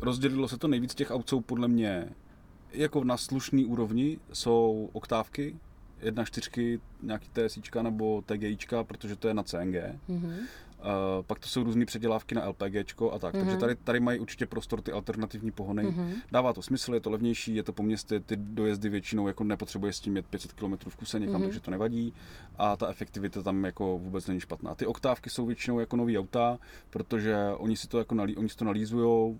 rozdělilo 0.00 0.48
se 0.48 0.58
to 0.58 0.68
nejvíc 0.68 0.94
těch 0.94 1.10
aut 1.10 1.28
jsou 1.28 1.40
podle 1.40 1.68
mě 1.68 2.08
jako 2.72 3.04
na 3.04 3.16
slušný 3.16 3.64
úrovni 3.64 4.18
jsou 4.32 4.90
oktávky, 4.92 5.56
jedna 6.00 6.24
čtyřky, 6.24 6.80
nějaký 7.02 7.28
TSIčka 7.32 7.82
nebo 7.82 8.22
TGIčka, 8.26 8.84
protože 8.84 9.16
to 9.16 9.28
je 9.28 9.34
na 9.34 9.42
CNG. 9.42 9.74
Mm-hmm. 10.08 10.36
Uh, 10.82 11.22
pak 11.22 11.38
to 11.38 11.48
jsou 11.48 11.64
různé 11.64 11.86
předělávky 11.86 12.34
na 12.34 12.48
LPG 12.48 13.02
a 13.12 13.18
tak. 13.18 13.34
Mm-hmm. 13.34 13.38
Takže 13.38 13.50
mhm. 13.50 13.60
tady, 13.60 13.74
tady 13.74 14.00
mají 14.00 14.20
určitě 14.20 14.46
prostor 14.46 14.80
ty 14.80 14.92
alternativní 14.92 15.50
pohony. 15.50 15.82
Mm-hmm. 15.82 16.12
Dává 16.32 16.52
to 16.52 16.62
smysl, 16.62 16.94
je 16.94 17.00
to 17.00 17.10
levnější, 17.10 17.54
je 17.54 17.62
to 17.62 17.72
po 17.72 17.82
městě, 17.82 18.20
ty 18.20 18.36
dojezdy 18.36 18.88
většinou 18.88 19.28
jako 19.28 19.44
nepotřebuje 19.44 19.92
s 19.92 20.00
tím 20.00 20.16
jet 20.16 20.26
500 20.26 20.52
km 20.52 20.74
v 20.88 20.96
kuse 20.96 21.20
někam, 21.20 21.40
mm-hmm. 21.40 21.44
takže 21.44 21.60
to 21.60 21.70
nevadí. 21.70 22.14
A 22.58 22.76
ta 22.76 22.88
efektivita 22.88 23.42
tam 23.42 23.64
jako 23.64 23.98
vůbec 23.98 24.26
není 24.26 24.40
špatná. 24.40 24.74
Ty 24.74 24.86
oktávky 24.86 25.30
jsou 25.30 25.46
většinou 25.46 25.80
jako 25.80 25.96
nový 25.96 26.18
auta, 26.18 26.58
protože 26.90 27.36
oni 27.56 27.76
si 27.76 27.88
to 27.88 27.98
jako 27.98 28.14
nalí, 28.14 28.36
oni 28.36 28.48
si 28.48 28.56
to 28.56 28.64
nalízujou, 28.64 29.38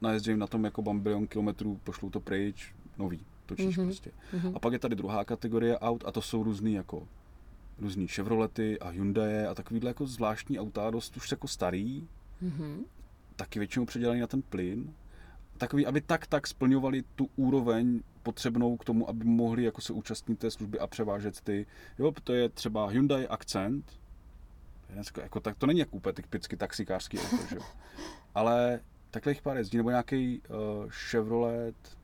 najezdí 0.00 0.36
na 0.36 0.46
tom 0.46 0.64
jako 0.64 0.82
bambilion 0.82 1.26
kilometrů, 1.26 1.80
pošlou 1.84 2.10
to 2.10 2.20
pryč, 2.20 2.74
nový, 2.98 3.26
točíš 3.46 3.78
mm-hmm. 3.78 3.84
prostě. 3.84 4.10
Mm-hmm. 4.34 4.52
A 4.54 4.58
pak 4.58 4.72
je 4.72 4.78
tady 4.78 4.96
druhá 4.96 5.24
kategorie 5.24 5.78
aut 5.78 6.04
a 6.06 6.12
to 6.12 6.22
jsou 6.22 6.42
různý 6.42 6.74
jako 6.74 7.08
různý 7.78 8.08
Chevrolety 8.08 8.78
a 8.78 8.88
Hyundai 8.88 9.46
a 9.46 9.54
takovýhle 9.54 9.90
jako 9.90 10.06
zvláštní 10.06 10.58
auta, 10.58 10.90
dost 10.90 11.16
už 11.16 11.30
jako 11.30 11.48
starý, 11.48 12.08
mm-hmm. 12.42 12.84
taky 13.36 13.58
většinou 13.58 13.86
předělaný 13.86 14.20
na 14.20 14.26
ten 14.26 14.42
plyn, 14.42 14.94
takový, 15.58 15.86
aby 15.86 16.00
tak 16.00 16.26
tak 16.26 16.46
splňovali 16.46 17.04
tu 17.14 17.28
úroveň 17.36 18.00
potřebnou 18.22 18.76
k 18.76 18.84
tomu, 18.84 19.08
aby 19.08 19.24
mohli 19.24 19.64
jako 19.64 19.80
se 19.80 19.92
účastnit 19.92 20.38
té 20.38 20.50
služby 20.50 20.78
a 20.78 20.86
převážet 20.86 21.40
ty, 21.40 21.66
jo, 21.98 22.12
to 22.24 22.32
je 22.32 22.48
třeba 22.48 22.88
Hyundai 22.88 23.26
Accent, 23.26 24.00
jako, 25.22 25.40
tak 25.40 25.56
to 25.56 25.66
není 25.66 25.80
jako 25.80 25.96
úplně 25.96 26.12
typicky 26.12 26.56
taxikářský 26.56 27.18
auto, 27.18 27.46
že? 27.50 27.56
ale 28.34 28.80
takhle 29.10 29.32
jich 29.32 29.42
pár 29.42 29.56
jezdí, 29.56 29.76
nebo 29.76 29.90
nějaký 29.90 30.40
uh, 30.48 30.56
Chevrolet, 30.88 31.98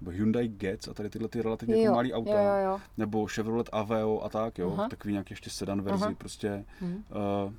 nebo 0.00 0.10
Hyundai 0.10 0.48
Getz 0.48 0.88
a 0.88 0.94
tady 0.94 1.10
tyhle 1.10 1.28
ty 1.28 1.42
relativně 1.42 1.82
jako 1.82 1.94
malý 1.94 2.12
auta, 2.12 2.30
jo, 2.30 2.36
jo, 2.38 2.70
jo. 2.70 2.80
nebo 2.96 3.26
Chevrolet 3.26 3.68
Aveo 3.72 4.20
a 4.20 4.28
tak, 4.28 4.58
jo, 4.58 4.72
Aha. 4.72 4.88
takový 4.88 5.12
nějaký 5.12 5.32
ještě 5.32 5.50
sedan 5.50 5.82
verzi, 5.82 6.04
Aha. 6.04 6.14
prostě. 6.18 6.64
Hmm. 6.80 6.94
Uh, 6.94 7.52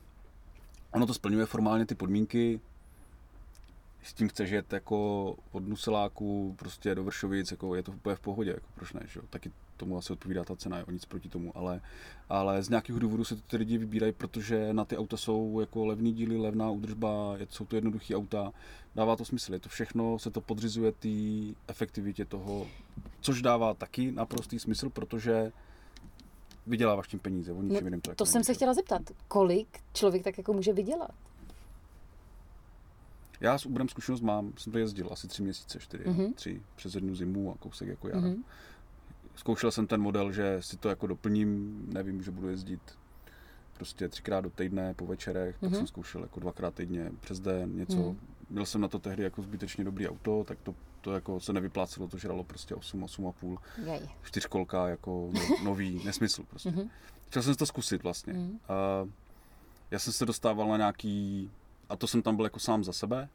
ono 0.91 1.05
to 1.05 1.13
splňuje 1.13 1.45
formálně 1.45 1.85
ty 1.85 1.95
podmínky, 1.95 2.59
s 4.03 4.13
tím 4.13 4.29
chceš 4.29 4.49
jet 4.49 4.73
jako 4.73 5.35
od 5.51 5.67
Nuseláku 5.67 6.55
prostě 6.59 6.95
do 6.95 7.03
Vršovic, 7.03 7.51
jako 7.51 7.75
je 7.75 7.83
to 7.83 7.91
úplně 7.91 8.15
v 8.15 8.19
pohodě, 8.19 8.51
jako 8.51 8.67
proč 8.75 8.93
ne, 8.93 9.01
že? 9.07 9.19
Taky 9.29 9.51
tomu 9.77 9.97
asi 9.97 10.13
odpovídá 10.13 10.43
ta 10.43 10.55
cena, 10.55 10.79
jo, 10.79 10.85
nic 10.91 11.05
proti 11.05 11.29
tomu, 11.29 11.57
ale, 11.57 11.81
ale 12.29 12.63
z 12.63 12.69
nějakých 12.69 12.95
důvodů 12.95 13.23
se 13.23 13.35
to 13.35 13.41
ty 13.41 13.57
lidi 13.57 13.77
vybírají, 13.77 14.13
protože 14.13 14.73
na 14.73 14.85
ty 14.85 14.97
auta 14.97 15.17
jsou 15.17 15.59
jako 15.59 15.85
levný 15.85 16.13
díly, 16.13 16.37
levná 16.37 16.69
údržba, 16.69 17.37
jsou 17.49 17.65
to 17.65 17.75
jednoduché 17.75 18.15
auta, 18.15 18.53
dává 18.95 19.15
to 19.15 19.25
smysl, 19.25 19.53
je 19.53 19.59
to 19.59 19.69
všechno, 19.69 20.19
se 20.19 20.31
to 20.31 20.41
podřizuje 20.41 20.91
té 20.91 21.09
efektivitě 21.67 22.25
toho, 22.25 22.67
což 23.21 23.41
dává 23.41 23.73
taky 23.73 24.11
naprostý 24.11 24.59
smysl, 24.59 24.89
protože 24.89 25.51
vyděláváš 26.67 27.07
tím 27.07 27.19
peníze, 27.19 27.51
o 27.51 27.61
ničem 27.61 27.83
no, 27.83 27.87
jiném 27.87 28.01
to, 28.01 28.15
to 28.15 28.25
jsem 28.25 28.43
se 28.43 28.53
chtěla 28.53 28.73
zeptat, 28.73 29.01
kolik 29.27 29.67
člověk 29.93 30.23
tak 30.23 30.37
jako 30.37 30.53
může 30.53 30.73
vydělat? 30.73 31.11
Já 33.39 33.57
s 33.57 33.65
Uberem 33.65 33.89
zkušenost 33.89 34.21
mám, 34.21 34.53
jsem 34.57 34.73
to 34.73 34.79
jezdil 34.79 35.09
asi 35.11 35.27
tři 35.27 35.43
měsíce, 35.43 35.79
čtyři, 35.79 36.03
mm-hmm. 36.03 36.33
tři 36.33 36.61
přes 36.75 36.95
jednu 36.95 37.15
zimu 37.15 37.51
a 37.51 37.57
kousek 37.57 37.87
jako 37.87 38.07
já. 38.07 38.15
Mm-hmm. 38.15 38.43
Zkoušel 39.35 39.71
jsem 39.71 39.87
ten 39.87 40.01
model, 40.01 40.31
že 40.31 40.57
si 40.61 40.77
to 40.77 40.89
jako 40.89 41.07
doplním, 41.07 41.81
nevím, 41.93 42.23
že 42.23 42.31
budu 42.31 42.49
jezdit 42.49 42.81
prostě 43.73 44.09
třikrát 44.09 44.41
do 44.41 44.49
týdne 44.49 44.93
po 44.93 45.05
večerech, 45.05 45.55
mm-hmm. 45.55 45.59
tak 45.59 45.69
mhm. 45.69 45.77
jsem 45.77 45.87
zkoušel 45.87 46.21
jako 46.21 46.39
dvakrát 46.39 46.73
týdně 46.73 47.11
přes 47.19 47.39
den 47.39 47.77
něco. 47.77 47.97
Mm. 47.97 48.19
Měl 48.49 48.65
jsem 48.65 48.81
na 48.81 48.87
to 48.87 48.99
tehdy 48.99 49.23
jako 49.23 49.41
zbytečně 49.41 49.83
dobrý 49.83 50.09
auto, 50.09 50.43
tak 50.47 50.57
to, 50.63 50.75
to 51.01 51.13
jako 51.13 51.39
se 51.39 51.53
nevyplácelo, 51.53 52.07
to 52.07 52.17
žralo 52.17 52.43
prostě 52.43 52.75
8, 52.75 53.05
8,5. 53.05 53.57
Čtyřkolka 54.23 54.87
jako 54.87 55.29
no, 55.33 55.41
nový, 55.63 56.01
nesmysl 56.05 56.43
prostě. 56.43 56.69
Mm-hmm. 56.69 56.89
Chtěl 57.27 57.43
jsem 57.43 57.55
to 57.55 57.65
zkusit 57.65 58.03
vlastně. 58.03 58.33
Mm. 58.33 58.59
A 58.69 59.07
já 59.91 59.99
jsem 59.99 60.13
se 60.13 60.25
dostával 60.25 60.67
na 60.67 60.77
nějaký 60.77 61.51
a 61.89 61.95
to 61.95 62.07
jsem 62.07 62.21
tam 62.21 62.35
byl 62.35 62.45
jako 62.45 62.59
sám 62.59 62.83
za 62.83 62.93
sebe. 62.93 63.29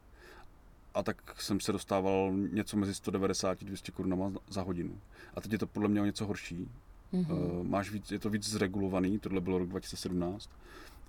A 0.93 1.03
tak 1.03 1.41
jsem 1.41 1.59
se 1.59 1.71
dostával 1.71 2.31
něco 2.33 2.77
mezi 2.77 2.95
190 2.95 3.49
a 3.61 3.65
200 3.65 3.91
korunama 3.91 4.31
za 4.49 4.61
hodinu. 4.61 4.99
A 5.35 5.41
teď 5.41 5.51
je 5.51 5.57
to 5.57 5.67
podle 5.67 5.89
mě 5.89 6.01
o 6.01 6.05
něco 6.05 6.25
horší. 6.25 6.69
Mm-hmm. 7.13 7.63
máš 7.63 7.91
víc, 7.91 8.11
je 8.11 8.19
to 8.19 8.29
víc 8.29 8.49
zregulovaný, 8.49 9.19
tohle 9.19 9.41
bylo 9.41 9.57
rok 9.57 9.69
2017. 9.69 10.49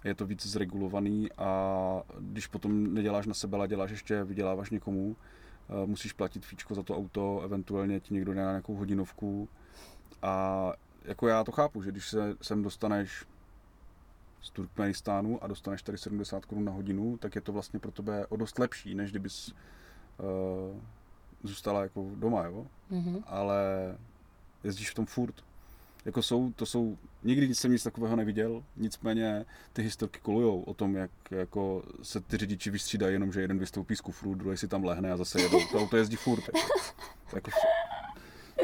Je 0.05 0.15
to 0.15 0.27
víc 0.27 0.47
zregulovaný 0.47 1.33
a 1.39 2.03
když 2.21 2.47
potom 2.47 2.95
neděláš 2.95 3.27
na 3.27 3.35
sebe, 3.35 3.57
ale 3.57 3.69
děláš 3.69 3.91
ještě, 3.91 4.25
vyděláváš 4.25 4.71
někomu, 4.71 5.07
uh, 5.07 5.87
musíš 5.87 6.13
platit 6.13 6.47
fíčko 6.47 6.75
za 6.75 6.83
to 6.83 6.97
auto, 6.97 7.41
eventuálně 7.45 8.01
ti 8.01 8.15
někdo 8.15 8.35
dá 8.35 8.43
nějakou 8.43 8.75
hodinovku. 8.75 9.49
A 10.23 10.73
jako 11.05 11.29
já 11.29 11.45
to 11.45 11.53
chápu, 11.53 11.83
že 11.83 11.91
když 11.91 12.09
se 12.09 12.37
sem 12.43 12.63
dostaneš 12.63 13.25
z 14.45 14.51
Turkmenistánu 14.51 15.45
a 15.45 15.47
dostaneš 15.47 15.83
tady 15.83 15.99
70 15.99 16.45
korun 16.45 16.65
na 16.65 16.73
hodinu, 16.73 17.17
tak 17.17 17.35
je 17.35 17.41
to 17.41 17.53
vlastně 17.53 17.81
pro 17.81 17.93
tebe 17.93 18.27
o 18.27 18.37
dost 18.37 18.59
lepší, 18.59 18.95
než 18.95 19.11
kdybys 19.11 19.49
uh, 19.49 20.79
zůstala 21.43 21.83
jako 21.83 22.11
doma, 22.15 22.45
jo? 22.45 22.67
Mm-hmm. 22.93 23.23
Ale 23.27 23.59
jezdíš 24.65 24.91
v 24.91 24.95
tom 24.95 25.07
furt. 25.07 25.35
Jako 26.05 26.23
jsou, 26.23 26.53
to 26.53 26.67
jsou, 26.67 26.99
nikdy 27.23 27.55
jsem 27.55 27.73
nic 27.73 27.83
takového 27.83 28.17
neviděl, 28.17 28.65
nicméně 28.77 29.45
ty 29.73 29.83
historky 29.83 30.21
kolujou 30.21 30.63
o 30.63 30.75
tom, 30.75 30.97
jak 30.97 31.11
jako 31.31 31.83
se 32.03 32.21
ty 32.21 32.37
řidiči 32.37 32.71
vystřídají, 32.71 33.13
jenom 33.13 33.33
že 33.33 33.41
jeden 33.41 33.59
vystoupí 33.59 33.97
z 33.97 34.01
kufru, 34.01 34.35
druhý 34.35 34.57
si 34.57 34.69
tam 34.69 34.85
lehne 34.85 35.13
a 35.13 35.17
zase 35.17 35.41
jedou. 35.41 35.61
To 35.73 35.79
auto 35.79 35.97
jezdí 35.97 36.17
furt. 36.17 36.41
Jako, 36.41 36.59
jako 37.35 37.51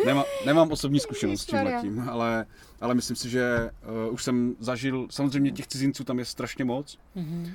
Nemá, 0.06 0.24
nemám 0.46 0.72
osobní 0.72 1.00
zkušenost 1.00 1.40
s 1.40 1.46
tím 1.46 1.58
letím, 1.58 2.08
ale, 2.10 2.46
ale 2.80 2.94
myslím 2.94 3.16
si, 3.16 3.30
že 3.30 3.70
uh, 4.06 4.14
už 4.14 4.24
jsem 4.24 4.56
zažil, 4.58 5.06
samozřejmě 5.10 5.50
těch 5.50 5.66
cizinců 5.66 6.04
tam 6.04 6.18
je 6.18 6.24
strašně 6.24 6.64
moc. 6.64 6.98
Mm-hmm. 7.16 7.52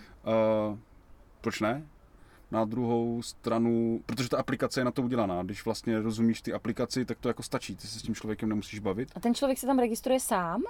Uh, 0.69 0.77
proč 1.41 1.61
ne? 1.61 1.83
Na 2.51 2.65
druhou 2.65 3.21
stranu, 3.21 4.01
protože 4.05 4.29
ta 4.29 4.37
aplikace 4.37 4.79
je 4.79 4.85
na 4.85 4.91
to 4.91 5.01
udělaná, 5.01 5.43
když 5.43 5.65
vlastně 5.65 5.99
rozumíš 5.99 6.41
ty 6.41 6.53
aplikaci, 6.53 7.05
tak 7.05 7.19
to 7.19 7.27
jako 7.27 7.43
stačí, 7.43 7.75
ty 7.75 7.87
se 7.87 7.99
s 7.99 8.01
tím 8.01 8.15
člověkem 8.15 8.49
nemusíš 8.49 8.79
bavit. 8.79 9.11
A 9.15 9.19
ten 9.19 9.35
člověk 9.35 9.59
se 9.59 9.67
tam 9.67 9.79
registruje 9.79 10.19
sám? 10.19 10.61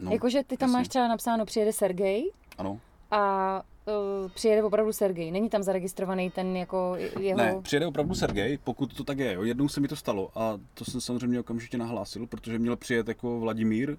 No, 0.00 0.12
Jakože 0.12 0.42
ty 0.46 0.56
tam 0.56 0.68
jasně. 0.68 0.78
máš 0.78 0.88
třeba 0.88 1.08
napsáno, 1.08 1.44
přijede 1.44 1.72
Sergej. 1.72 2.32
Ano. 2.58 2.80
A 3.10 3.62
uh, 3.86 4.30
přijede 4.30 4.62
opravdu 4.62 4.92
Sergej. 4.92 5.30
Není 5.30 5.48
tam 5.48 5.62
zaregistrovaný 5.62 6.30
ten 6.30 6.56
jako 6.56 6.94
jeho... 7.20 7.38
Ne, 7.38 7.54
přijede 7.62 7.86
opravdu 7.86 8.14
Sergej, 8.14 8.58
pokud 8.64 8.96
to 8.96 9.04
tak 9.04 9.18
je. 9.18 9.32
Jo. 9.32 9.42
Jednou 9.42 9.68
se 9.68 9.80
mi 9.80 9.88
to 9.88 9.96
stalo 9.96 10.30
a 10.34 10.58
to 10.74 10.84
jsem 10.84 11.00
samozřejmě 11.00 11.40
okamžitě 11.40 11.78
nahlásil, 11.78 12.26
protože 12.26 12.58
měl 12.58 12.76
přijet 12.76 13.08
jako 13.08 13.40
Vladimír 13.40 13.96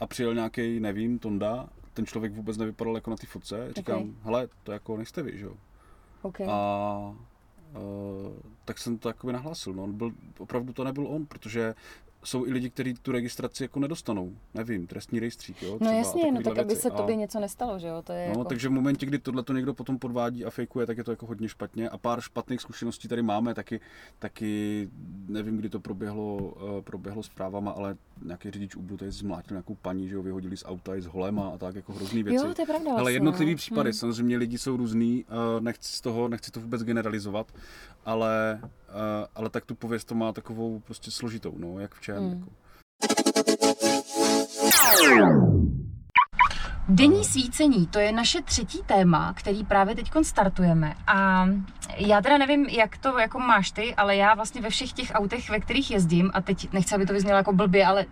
a 0.00 0.06
přijel 0.06 0.34
nějaký, 0.34 0.80
nevím, 0.80 1.18
Tonda. 1.18 1.68
Ten 1.94 2.06
člověk 2.06 2.32
vůbec 2.32 2.56
nevypadal 2.56 2.94
jako 2.94 3.10
na 3.10 3.16
ty 3.16 3.26
fotce. 3.26 3.72
Říkám, 3.76 3.98
okay. 3.98 4.12
hele, 4.22 4.48
to 4.62 4.72
jako 4.72 4.96
nejste 4.96 5.22
vy, 5.22 5.38
že 5.38 5.44
jo. 5.44 5.54
Okay. 6.22 6.46
A 6.50 7.14
Uh, 7.70 8.32
tak 8.64 8.78
jsem 8.78 8.98
to 8.98 9.08
jakoby 9.08 9.32
nahlásil. 9.32 9.72
No. 9.72 9.82
On 9.82 9.92
byl, 9.92 10.12
opravdu 10.38 10.72
to 10.72 10.84
nebyl 10.84 11.06
on, 11.06 11.26
protože 11.26 11.74
jsou 12.24 12.46
i 12.46 12.52
lidi, 12.52 12.70
kteří 12.70 12.94
tu 12.94 13.12
registraci 13.12 13.64
jako 13.64 13.80
nedostanou. 13.80 14.32
Nevím, 14.54 14.86
trestní 14.86 15.20
rejstřík, 15.20 15.62
jo? 15.62 15.78
no 15.80 15.90
jasně, 15.90 16.32
no 16.32 16.42
tak 16.42 16.58
aby 16.58 16.76
se 16.76 16.90
tobě 16.90 17.14
a... 17.14 17.18
něco 17.18 17.40
nestalo, 17.40 17.78
že 17.78 17.88
jo? 17.88 18.02
To 18.02 18.12
je 18.12 18.26
no, 18.26 18.32
jako... 18.32 18.44
takže 18.44 18.68
v 18.68 18.72
momentě, 18.72 19.06
kdy 19.06 19.18
tohle 19.18 19.42
to 19.42 19.52
někdo 19.52 19.74
potom 19.74 19.98
podvádí 19.98 20.44
a 20.44 20.50
fejkuje, 20.50 20.86
tak 20.86 20.98
je 20.98 21.04
to 21.04 21.10
jako 21.12 21.26
hodně 21.26 21.48
špatně. 21.48 21.88
A 21.88 21.98
pár 21.98 22.20
špatných 22.20 22.60
zkušeností 22.60 23.08
tady 23.08 23.22
máme, 23.22 23.54
taky, 23.54 23.80
taky 24.18 24.88
nevím, 25.28 25.56
kdy 25.56 25.68
to 25.68 25.80
proběhlo, 25.80 26.36
uh, 26.36 26.80
proběhlo 26.80 27.22
s 27.22 27.28
právama, 27.28 27.70
ale 27.70 27.96
nějaký 28.22 28.50
řidič 28.50 28.76
Ublu 28.76 28.96
tady 28.96 29.10
zmlátil 29.10 29.54
nějakou 29.54 29.74
paní, 29.74 30.08
že 30.08 30.16
ho 30.16 30.22
vyhodili 30.22 30.56
z 30.56 30.64
auta 30.64 30.96
i 30.96 31.02
s 31.02 31.06
holema 31.06 31.48
a 31.48 31.58
tak 31.58 31.74
jako 31.74 31.92
hrozný 31.92 32.22
věci. 32.22 32.46
Jo, 32.46 32.54
to 32.54 32.62
je 32.62 32.66
pravda. 32.66 32.90
Ale 32.90 33.00
vlastně, 33.00 33.16
jednotlivý 33.16 33.52
no. 33.52 33.56
případy, 33.56 33.90
hmm. 33.90 33.98
samozřejmě 33.98 34.36
lidi 34.36 34.58
jsou 34.58 34.76
různý, 34.76 35.24
uh, 35.24 35.60
nechci 35.60 35.92
z 35.92 36.00
toho, 36.00 36.28
nechci 36.28 36.50
to 36.50 36.60
vůbec 36.60 36.82
generalizovat, 36.82 37.52
ale, 38.04 38.60
uh, 38.62 38.68
ale 39.34 39.50
tak 39.50 39.64
tu 39.64 39.74
pověst 39.74 40.04
to 40.04 40.14
má 40.14 40.32
takovou 40.32 40.80
prostě 40.80 41.10
složitou, 41.10 41.54
no, 41.56 41.78
jak 41.78 41.94
v 41.94 42.00
čem. 42.10 42.18
Hmm. 42.18 42.48
Jako. 45.16 45.50
Denní 46.88 47.24
svícení, 47.24 47.86
to 47.86 47.98
je 47.98 48.12
naše 48.12 48.42
třetí 48.42 48.78
téma, 48.86 49.32
který 49.32 49.64
právě 49.64 49.94
teď 49.94 50.10
startujeme. 50.22 50.94
A 51.06 51.46
já 51.96 52.20
teda 52.20 52.38
nevím, 52.38 52.66
jak 52.66 52.98
to 52.98 53.18
jako 53.18 53.38
máš 53.38 53.70
ty, 53.70 53.94
ale 53.94 54.16
já 54.16 54.34
vlastně 54.34 54.60
ve 54.60 54.70
všech 54.70 54.92
těch 54.92 55.10
autech, 55.14 55.50
ve 55.50 55.60
kterých 55.60 55.90
jezdím, 55.90 56.30
a 56.34 56.40
teď 56.40 56.72
nechci, 56.72 56.94
aby 56.94 57.06
to 57.06 57.12
vyznělo 57.12 57.36
jako 57.36 57.52
blbě, 57.52 57.86
ale 57.86 58.06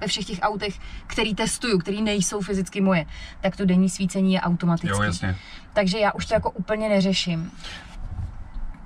ve 0.00 0.06
všech 0.06 0.24
těch 0.24 0.38
autech, 0.42 0.78
který 1.06 1.34
testuju, 1.34 1.78
který 1.78 2.02
nejsou 2.02 2.40
fyzicky 2.40 2.80
moje, 2.80 3.06
tak 3.40 3.56
to 3.56 3.64
denní 3.64 3.88
svícení 3.88 4.32
je 4.32 4.40
automatické. 4.40 4.96
Jo, 4.96 5.02
jasně. 5.02 5.36
Takže 5.72 5.98
já 5.98 6.12
už 6.12 6.26
to 6.26 6.34
jako 6.34 6.50
úplně 6.50 6.88
neřeším. 6.88 7.50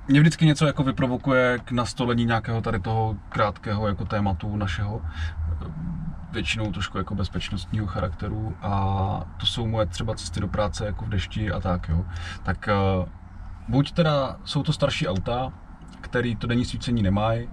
Mě 0.07 0.19
vždycky 0.19 0.45
něco 0.45 0.65
jako 0.65 0.83
vyprovokuje 0.83 1.59
k 1.65 1.71
nastolení 1.71 2.25
nějakého 2.25 2.61
tady 2.61 2.79
toho 2.79 3.17
krátkého 3.29 3.87
jako 3.87 4.05
tématu 4.05 4.55
našeho 4.55 5.01
většinou 6.31 6.71
trošku 6.71 6.97
jako 6.97 7.15
bezpečnostního 7.15 7.87
charakteru 7.87 8.55
a 8.61 9.25
to 9.39 9.45
jsou 9.45 9.67
moje 9.67 9.85
třeba 9.85 10.15
cesty 10.15 10.39
do 10.39 10.47
práce 10.47 10.85
jako 10.85 11.05
v 11.05 11.09
dešti 11.09 11.51
a 11.51 11.59
tak 11.59 11.89
jo. 11.89 12.05
Tak 12.43 12.69
uh, 12.99 13.05
buď 13.67 13.91
teda 13.91 14.37
jsou 14.45 14.63
to 14.63 14.73
starší 14.73 15.07
auta, 15.07 15.53
který 16.01 16.35
to 16.35 16.47
denní 16.47 16.65
svícení 16.65 17.01
nemají, 17.01 17.49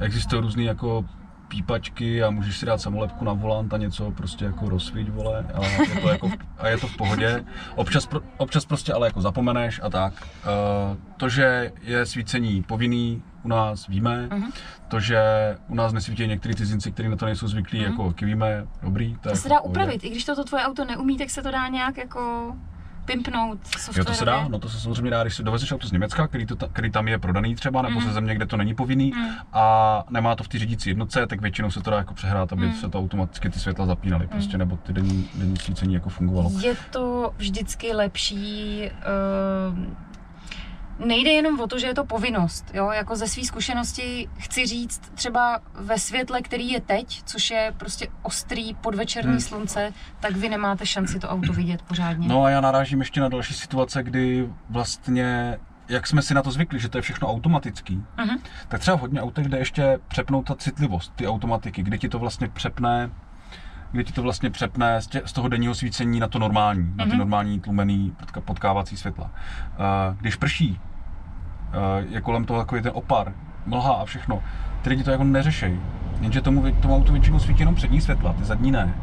existují 0.00 0.42
různé 0.42 0.62
jako 0.62 1.04
pípačky 1.50 2.22
a 2.22 2.30
můžeš 2.30 2.56
si 2.56 2.66
dát 2.66 2.80
samolepku 2.80 3.24
na 3.24 3.32
volant 3.32 3.74
a 3.74 3.76
něco 3.76 4.10
prostě 4.10 4.44
jako 4.44 4.68
rozsvíť, 4.68 5.08
vole, 5.08 5.46
a 5.54 5.66
je 5.66 6.00
to, 6.00 6.08
jako, 6.08 6.30
a 6.58 6.68
je 6.68 6.78
to 6.78 6.86
v 6.86 6.96
pohodě. 6.96 7.44
Občas, 7.74 8.08
občas 8.36 8.64
prostě 8.64 8.92
ale 8.92 9.06
jako 9.06 9.20
zapomeneš 9.20 9.80
a 9.82 9.90
tak. 9.90 10.12
Uh, 10.12 10.96
to, 11.16 11.28
že 11.28 11.72
je 11.82 12.06
svícení 12.06 12.62
povinný, 12.62 13.22
u 13.42 13.48
nás 13.48 13.86
víme. 13.86 14.28
Uh-huh. 14.30 14.52
To, 14.88 15.00
že 15.00 15.20
u 15.68 15.74
nás 15.74 15.92
nesvítí 15.92 16.26
některý 16.26 16.54
cizinci, 16.54 16.92
kteří 16.92 17.08
na 17.08 17.16
to 17.16 17.26
nejsou 17.26 17.48
zvyklí, 17.48 17.80
uh-huh. 17.80 17.90
jako 17.90 18.14
víme, 18.24 18.66
dobrý. 18.82 19.16
To, 19.20 19.28
to 19.28 19.36
se 19.36 19.48
dá 19.48 19.60
upravit, 19.60 20.04
i 20.04 20.10
když 20.10 20.24
toto 20.24 20.44
tvoje 20.44 20.64
auto 20.64 20.84
neumí, 20.84 21.18
tak 21.18 21.30
se 21.30 21.42
to 21.42 21.50
dá 21.50 21.68
nějak 21.68 21.96
jako 21.96 22.54
pimpnout 23.04 23.58
Jo, 23.96 24.04
to 24.04 24.14
se 24.14 24.24
dá, 24.24 24.48
no 24.48 24.58
to 24.58 24.68
se 24.68 24.80
samozřejmě 24.80 25.10
dá, 25.10 25.22
když 25.22 25.36
si 25.36 25.42
dovezeš 25.42 25.72
auto 25.72 25.86
z 25.86 25.92
Německa, 25.92 26.26
který, 26.26 26.46
to, 26.46 26.56
který 26.56 26.90
tam 26.90 27.08
je 27.08 27.18
prodaný 27.18 27.54
třeba, 27.54 27.82
nebo 27.82 28.00
mm. 28.00 28.06
ze 28.06 28.12
země, 28.12 28.34
kde 28.34 28.46
to 28.46 28.56
není 28.56 28.74
povinný 28.74 29.12
mm. 29.16 29.28
a 29.52 30.04
nemá 30.10 30.36
to 30.36 30.44
v 30.44 30.48
té 30.48 30.58
řídící 30.58 30.90
jednotce, 30.90 31.26
tak 31.26 31.40
většinou 31.40 31.70
se 31.70 31.80
to 31.80 31.90
dá 31.90 31.96
jako 31.96 32.14
přehrát, 32.14 32.52
aby 32.52 32.66
mm. 32.66 32.72
se 32.72 32.88
to 32.88 32.98
automaticky 32.98 33.50
ty 33.50 33.58
světla 33.58 33.86
zapínaly, 33.86 34.24
mm. 34.24 34.30
prostě, 34.30 34.58
nebo 34.58 34.76
ty 34.76 34.92
denní, 34.92 35.28
denní 35.34 35.56
svícení 35.56 35.94
jako 35.94 36.08
fungovalo. 36.08 36.50
Je 36.62 36.76
to 36.90 37.34
vždycky 37.36 37.92
lepší 37.92 38.82
uh, 39.70 40.09
nejde 41.04 41.30
jenom 41.30 41.60
o 41.60 41.66
to, 41.66 41.78
že 41.78 41.86
je 41.86 41.94
to 41.94 42.04
povinnost. 42.04 42.70
Jo? 42.74 42.90
Jako 42.90 43.16
ze 43.16 43.28
své 43.28 43.44
zkušenosti 43.44 44.28
chci 44.38 44.66
říct 44.66 45.12
třeba 45.14 45.60
ve 45.74 45.98
světle, 45.98 46.42
který 46.42 46.70
je 46.70 46.80
teď, 46.80 47.22
což 47.24 47.50
je 47.50 47.74
prostě 47.76 48.08
ostrý 48.22 48.74
podvečerní 48.74 49.30
hmm. 49.30 49.40
slunce, 49.40 49.92
tak 50.20 50.36
vy 50.36 50.48
nemáte 50.48 50.86
šanci 50.86 51.18
to 51.18 51.28
auto 51.28 51.52
vidět 51.52 51.82
pořádně. 51.82 52.28
No 52.28 52.44
a 52.44 52.50
já 52.50 52.60
narážím 52.60 53.00
ještě 53.00 53.20
na 53.20 53.28
další 53.28 53.54
situace, 53.54 54.02
kdy 54.02 54.48
vlastně 54.70 55.58
jak 55.88 56.06
jsme 56.06 56.22
si 56.22 56.34
na 56.34 56.42
to 56.42 56.50
zvykli, 56.50 56.80
že 56.80 56.88
to 56.88 56.98
je 56.98 57.02
všechno 57.02 57.28
automatický, 57.28 58.04
uh-huh. 58.18 58.38
tak 58.68 58.80
třeba 58.80 58.96
v 58.96 59.00
hodně 59.00 59.22
autech 59.22 59.48
jde 59.48 59.58
ještě 59.58 59.98
přepnout 60.08 60.46
ta 60.46 60.54
citlivost, 60.54 61.12
ty 61.16 61.28
automatiky, 61.28 61.82
kdy 61.82 61.98
ti 61.98 62.08
to 62.08 62.18
vlastně 62.18 62.48
přepne 62.48 63.10
kdy 63.92 64.04
ti 64.04 64.12
to 64.12 64.22
vlastně 64.22 64.50
přepne 64.50 65.02
z, 65.02 65.06
tě, 65.06 65.22
z 65.24 65.32
toho 65.32 65.48
denního 65.48 65.74
svícení 65.74 66.20
na 66.20 66.28
to 66.28 66.38
normální, 66.38 66.84
uh-huh. 66.84 66.96
na 66.96 67.04
ty 67.04 67.10
mhm. 67.10 67.18
normální 67.18 67.60
tlumený 67.60 68.14
potkávací 68.44 68.96
světla. 68.96 69.24
Uh, 69.24 70.16
když 70.20 70.36
prší, 70.36 70.80
Eh, 70.80 70.89
je 72.08 72.20
kolem 72.20 72.44
toho 72.44 72.60
takový 72.60 72.82
ten 72.82 72.92
opar, 72.94 73.32
mlha 73.66 73.92
a 73.92 74.04
všechno. 74.04 74.42
Ty 74.82 74.90
lidi 74.90 75.02
to 75.02 75.10
jako 75.10 75.24
neřešejí. 75.24 75.80
Jenže 76.20 76.40
tomu, 76.40 76.72
tomu 76.72 76.96
autu 76.96 77.12
většinou 77.12 77.38
svítí 77.38 77.60
jenom 77.60 77.74
přední 77.74 78.00
světla, 78.00 78.32
ty 78.32 78.44
zadní 78.44 78.70
ne. 78.70 78.94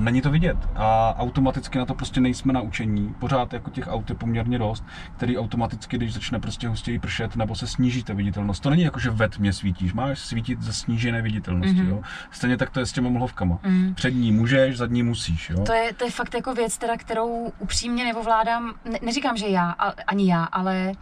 A 0.00 0.02
není 0.02 0.22
to 0.22 0.30
vidět. 0.30 0.56
A 0.76 1.14
automaticky 1.18 1.78
na 1.78 1.84
to 1.84 1.94
prostě 1.94 2.20
nejsme 2.20 2.52
naučení. 2.52 3.14
Pořád 3.18 3.52
jako 3.52 3.70
těch 3.70 3.88
aut 3.88 4.10
je 4.10 4.16
poměrně 4.16 4.58
dost, 4.58 4.84
který 5.16 5.38
automaticky, 5.38 5.96
když 5.96 6.14
začne 6.14 6.40
prostě 6.40 6.68
hustěji 6.68 6.98
pršet 6.98 7.36
nebo 7.36 7.54
se 7.54 7.66
sníží 7.66 8.02
ta 8.02 8.14
viditelnost. 8.14 8.62
To 8.62 8.70
není 8.70 8.82
jako, 8.82 9.00
že 9.00 9.10
ve 9.10 9.28
tmě 9.28 9.52
svítíš, 9.52 9.92
máš 9.92 10.18
svítit 10.18 10.62
za 10.62 10.72
snížené 10.72 11.22
viditelnosti. 11.22 11.74
Mm-hmm. 11.74 11.88
Jo? 11.88 12.02
Stejně 12.30 12.56
tak 12.56 12.70
to 12.70 12.80
je 12.80 12.86
s 12.86 12.92
těma 12.92 13.10
mlhovkama. 13.10 13.58
Mm. 13.62 13.94
Přední 13.94 14.32
můžeš, 14.32 14.76
zadní 14.76 15.02
musíš. 15.02 15.50
Jo? 15.50 15.64
To, 15.64 15.72
je, 15.72 15.94
to 15.94 16.04
je 16.04 16.10
fakt 16.10 16.34
jako 16.34 16.54
věc, 16.54 16.78
teda, 16.78 16.96
kterou 16.96 17.52
upřímně 17.58 18.04
neovládám. 18.04 18.74
Ne, 18.92 18.98
neříkám, 19.02 19.36
že 19.36 19.48
já, 19.48 19.70
ani 20.06 20.30
já, 20.30 20.44
ale 20.44 20.92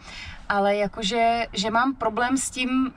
ale 0.49 0.75
jakože, 0.75 1.45
že 1.53 1.71
mám 1.71 1.95
problém 1.95 2.37
s 2.37 2.49
tím 2.49 2.91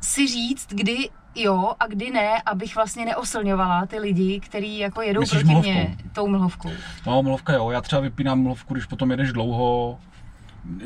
si 0.00 0.26
říct, 0.26 0.66
kdy 0.70 1.08
jo 1.34 1.72
a 1.80 1.86
kdy 1.86 2.10
ne, 2.10 2.42
abych 2.46 2.74
vlastně 2.74 3.04
neoslňovala 3.04 3.86
ty 3.86 3.98
lidi, 3.98 4.40
kteří 4.40 4.78
jako 4.78 5.02
jedou 5.02 5.20
Myslíš 5.20 5.42
proti 5.42 5.52
mlhovkou? 5.52 5.72
mě 5.72 5.96
tou 6.12 6.28
mlhovkou. 6.28 6.70
No, 7.06 7.22
mlhovka 7.22 7.52
jo, 7.52 7.70
já 7.70 7.80
třeba 7.80 8.00
vypínám 8.00 8.42
mlhovku, 8.42 8.74
když 8.74 8.86
potom 8.86 9.10
jedeš 9.10 9.32
dlouho, 9.32 9.98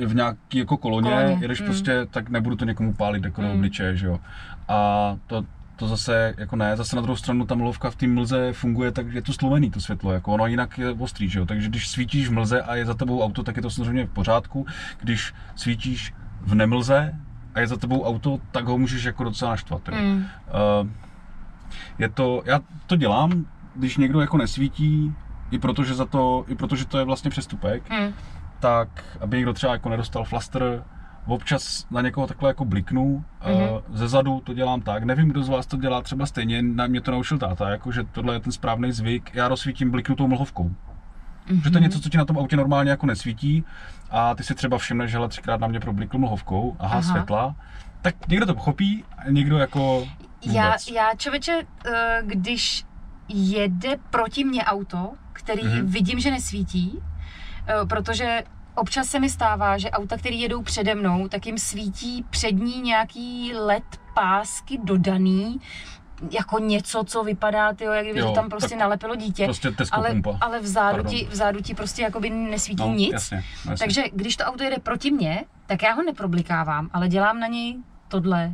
v 0.07 0.15
nějaký 0.15 0.59
jako 0.59 0.77
koloně, 0.77 1.11
koloně. 1.11 1.39
jedeš 1.41 1.61
hmm. 1.61 1.67
prostě, 1.67 2.07
tak 2.11 2.29
nebudu 2.29 2.57
to 2.57 2.65
někomu 2.65 2.95
pálit 2.95 3.25
jako 3.25 3.41
hmm. 3.41 3.51
do 3.51 3.57
obličeje, 3.57 3.97
že 3.97 4.07
jo. 4.07 4.21
A 4.69 5.17
to, 5.27 5.45
to 5.77 5.89
zase 5.89 6.35
jako 6.39 6.57
ne, 6.57 6.77
zase 6.77 6.97
na 6.97 7.03
druhou 7.03 7.17
stranu 7.17 7.47
ta 7.47 7.55
mluvka 7.55 7.91
v 7.91 7.97
té 7.97 8.07
mlze 8.07 8.53
funguje 8.53 8.93
tak, 8.93 9.13
že 9.13 9.19
je 9.19 9.23
to 9.23 9.33
slovený 9.33 9.71
to 9.71 9.81
světlo, 9.81 10.13
jako 10.13 10.33
ono 10.33 10.47
jinak 10.47 10.79
je 10.79 10.91
ostrý, 10.91 11.29
že 11.29 11.39
jo? 11.39 11.47
takže 11.47 11.69
když 11.69 11.89
svítíš 11.89 12.29
v 12.29 12.33
mlze 12.33 12.63
a 12.63 12.75
je 12.75 12.87
za 12.87 12.95
tebou 12.95 13.23
auto, 13.23 13.43
tak 13.43 13.57
je 13.57 13.63
to 13.63 13.71
samozřejmě 13.71 14.07
v 14.07 14.11
pořádku, 14.11 14.67
když 15.01 15.35
svítíš 15.57 16.15
v 16.41 16.55
nemlze 16.55 17.15
a 17.55 17.61
je 17.61 17.67
za 17.67 17.77
tebou 17.77 18.05
auto, 18.05 18.39
tak 18.51 18.65
ho 18.65 18.79
můžeš 18.79 19.05
jako 19.05 19.25
docela 19.25 19.51
naštvat. 19.51 19.89
Mm. 19.89 20.17
Uh, 20.17 20.89
je 21.99 22.09
to, 22.09 22.43
já 22.47 22.61
to 22.87 22.97
dělám, 22.97 23.47
když 23.75 23.97
někdo 23.97 24.21
jako 24.21 24.37
nesvítí, 24.37 25.15
i 25.51 25.59
protože, 25.59 25.95
za 25.95 26.05
to, 26.05 26.45
i 26.49 26.55
protože 26.55 26.85
to 26.85 26.99
je 26.99 27.05
vlastně 27.05 27.31
přestupek, 27.31 27.91
mm. 27.91 28.13
tak 28.61 28.89
aby 29.21 29.37
někdo 29.37 29.53
třeba 29.53 29.73
jako 29.73 29.89
nedostal 29.89 30.25
flaster, 30.25 30.85
občas 31.27 31.87
na 31.91 32.01
někoho 32.01 32.27
takhle 32.27 32.51
jako 32.51 32.65
bliknu, 32.65 33.25
mm-hmm. 33.45 33.83
ze 33.93 34.09
zadu 34.09 34.41
to 34.41 34.55
dělám 34.55 34.81
tak, 34.81 35.05
nevím, 35.05 35.29
kdo 35.29 35.43
z 35.43 35.49
vás 35.49 35.67
to 35.67 35.77
dělá 35.77 36.03
třeba 36.03 36.27
stejně, 36.27 36.63
na 36.63 36.87
mě 36.87 37.01
to 37.01 37.11
naučil 37.11 37.39
táta, 37.39 37.71
jako 37.71 37.93
že 37.93 38.05
tohle 38.05 38.35
je 38.35 38.41
ten 38.41 38.53
správný 38.53 38.93
zvyk, 38.93 39.31
já 39.35 39.49
rozsvítím 39.49 39.91
bliknutou 39.91 40.29
mlhovkou. 40.29 40.71
Mm-hmm. 41.49 41.63
Že 41.65 41.71
to 41.71 41.77
je 41.79 41.83
něco, 41.83 42.01
co 42.01 42.09
ti 42.09 42.19
na 42.19 42.25
tom 42.25 42.39
autě 42.39 42.57
normálně 42.57 42.91
jako 42.91 43.07
nesvítí 43.07 43.65
a 44.11 44.35
ty 44.35 44.45
si 44.45 44.55
třeba 44.55 44.79
všimneš, 44.79 45.11
že 45.11 45.17
hele, 45.17 45.29
třikrát 45.29 45.61
na 45.61 45.67
mě 45.67 45.81
problikl 45.81 46.19
mlhovkou, 46.19 46.77
aha, 46.79 46.93
aha. 46.93 47.03
světla, 47.03 47.55
tak 48.03 48.29
někdo 48.29 48.47
to 48.47 48.55
pochopí, 48.55 49.05
někdo 49.31 49.59
jako 49.59 49.99
vůbec. 50.47 50.55
Já, 50.57 50.75
já 50.95 51.15
člověče, 51.17 51.63
eh, 51.87 52.23
když 52.25 52.85
jede 53.29 53.97
proti 54.11 54.45
mně 54.45 54.65
auto, 54.65 55.13
který 55.33 55.65
Mhm. 55.65 55.87
vidím, 55.87 56.21
že 56.21 56.31
nesvítí, 56.31 56.99
eh, 57.69 57.87
protože 57.87 58.43
občas 58.75 59.07
se 59.07 59.21
mi 59.21 59.31
stává, 59.31 59.79
že 59.79 59.91
auta, 59.91 60.17
které 60.17 60.37
jedou 60.37 60.63
přede 60.63 60.95
mnou, 60.95 61.29
tak 61.29 61.47
jim 61.47 61.59
svítí 61.59 62.25
přední 62.31 62.81
nějaký 62.81 63.53
LED 63.55 63.85
pásky 64.15 64.79
dodaný, 64.85 65.61
jako 66.31 66.59
něco, 66.59 67.05
co 67.05 67.25
vypadá, 67.25 67.73
tyjo, 67.73 67.93
jak 67.93 68.05
kdyby 68.05 68.21
Jo, 68.21 68.29
to 68.29 68.33
tam 68.33 68.49
prostě 68.51 68.77
nalepilo 68.77 69.17
dítě. 69.17 69.45
Prostě 69.45 69.73
ale, 69.91 70.11
pumpa. 70.11 70.39
ale 70.41 70.61
vzadu 70.61 71.05
ti, 71.05 71.29
vzadu 71.31 71.61
ti 71.61 71.75
prostě 71.75 72.03
jakoby 72.03 72.31
nesvítí 72.31 72.83
no, 72.83 72.95
nic. 72.95 73.13
Jasně, 73.13 73.37
jasně. 73.37 73.87
Takže 73.87 74.03
když 74.13 74.37
to 74.37 74.45
auto 74.45 74.65
jede 74.65 74.79
proti 74.79 75.11
mně, 75.11 75.45
tak 75.67 75.83
já 75.83 75.93
ho 75.93 76.03
neproblikávám, 76.03 76.91
ale 76.93 77.09
dělám 77.09 77.41
na 77.41 77.47
něj 77.47 77.77
tohle. 78.09 78.53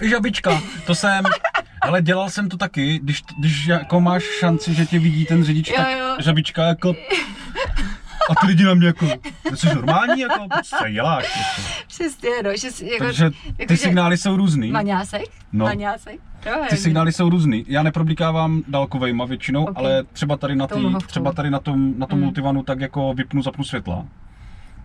Žabička, 0.00 0.60
to 0.86 0.94
jsem, 0.94 1.24
ale 1.80 2.02
dělal 2.02 2.30
jsem 2.30 2.48
to 2.48 2.56
taky, 2.56 2.98
když, 2.98 3.22
když 3.38 3.66
jako 3.66 4.00
máš 4.00 4.24
šanci, 4.38 4.74
že 4.74 4.86
tě 4.86 4.98
vidí 4.98 5.24
ten 5.24 5.44
řidič, 5.44 5.68
Jo, 5.68 5.76
tak 5.76 5.98
jo. 5.98 6.16
žabička 6.18 6.64
jako... 6.64 6.94
A 8.30 8.34
ty 8.40 8.46
lidi 8.46 8.64
na 8.64 8.74
mě 8.74 8.86
jako, 8.86 9.06
jsi 9.54 9.66
normální, 9.74 10.20
jako, 10.20 10.46
co 10.78 10.88
děláš 10.88 11.24
prostě. 11.32 11.72
Přesně, 11.86 12.30
no, 12.44 12.50
že 12.56 12.68
jako, 12.86 13.04
Takže 13.04 13.24
jako, 13.24 13.34
ty 13.68 13.76
že- 13.76 13.76
signály 13.76 14.16
jsou 14.16 14.36
různý. 14.36 14.70
Maňásek? 14.70 15.22
No. 15.52 15.64
Maňásek? 15.64 16.20
Jo, 16.46 16.52
Ty 16.70 16.76
signály 16.76 17.12
jsou 17.12 17.30
různý. 17.30 17.64
Já 17.68 17.82
neproblikávám 17.82 18.62
dálkovejma 18.68 19.24
většinou, 19.24 19.64
Ok. 19.64 19.72
ale 19.78 20.04
třeba 20.12 20.36
tady 20.36 20.56
na, 20.56 20.66
tý, 20.66 20.94
třeba 21.06 21.32
tady 21.32 21.50
na 21.50 21.58
tom, 21.58 21.94
na 21.98 22.06
tom 22.06 22.18
Mm. 22.18 22.24
multivanu 22.24 22.62
tak 22.62 22.80
jako 22.80 23.14
vypnu, 23.14 23.42
zapnu 23.42 23.64
světla. 23.64 24.04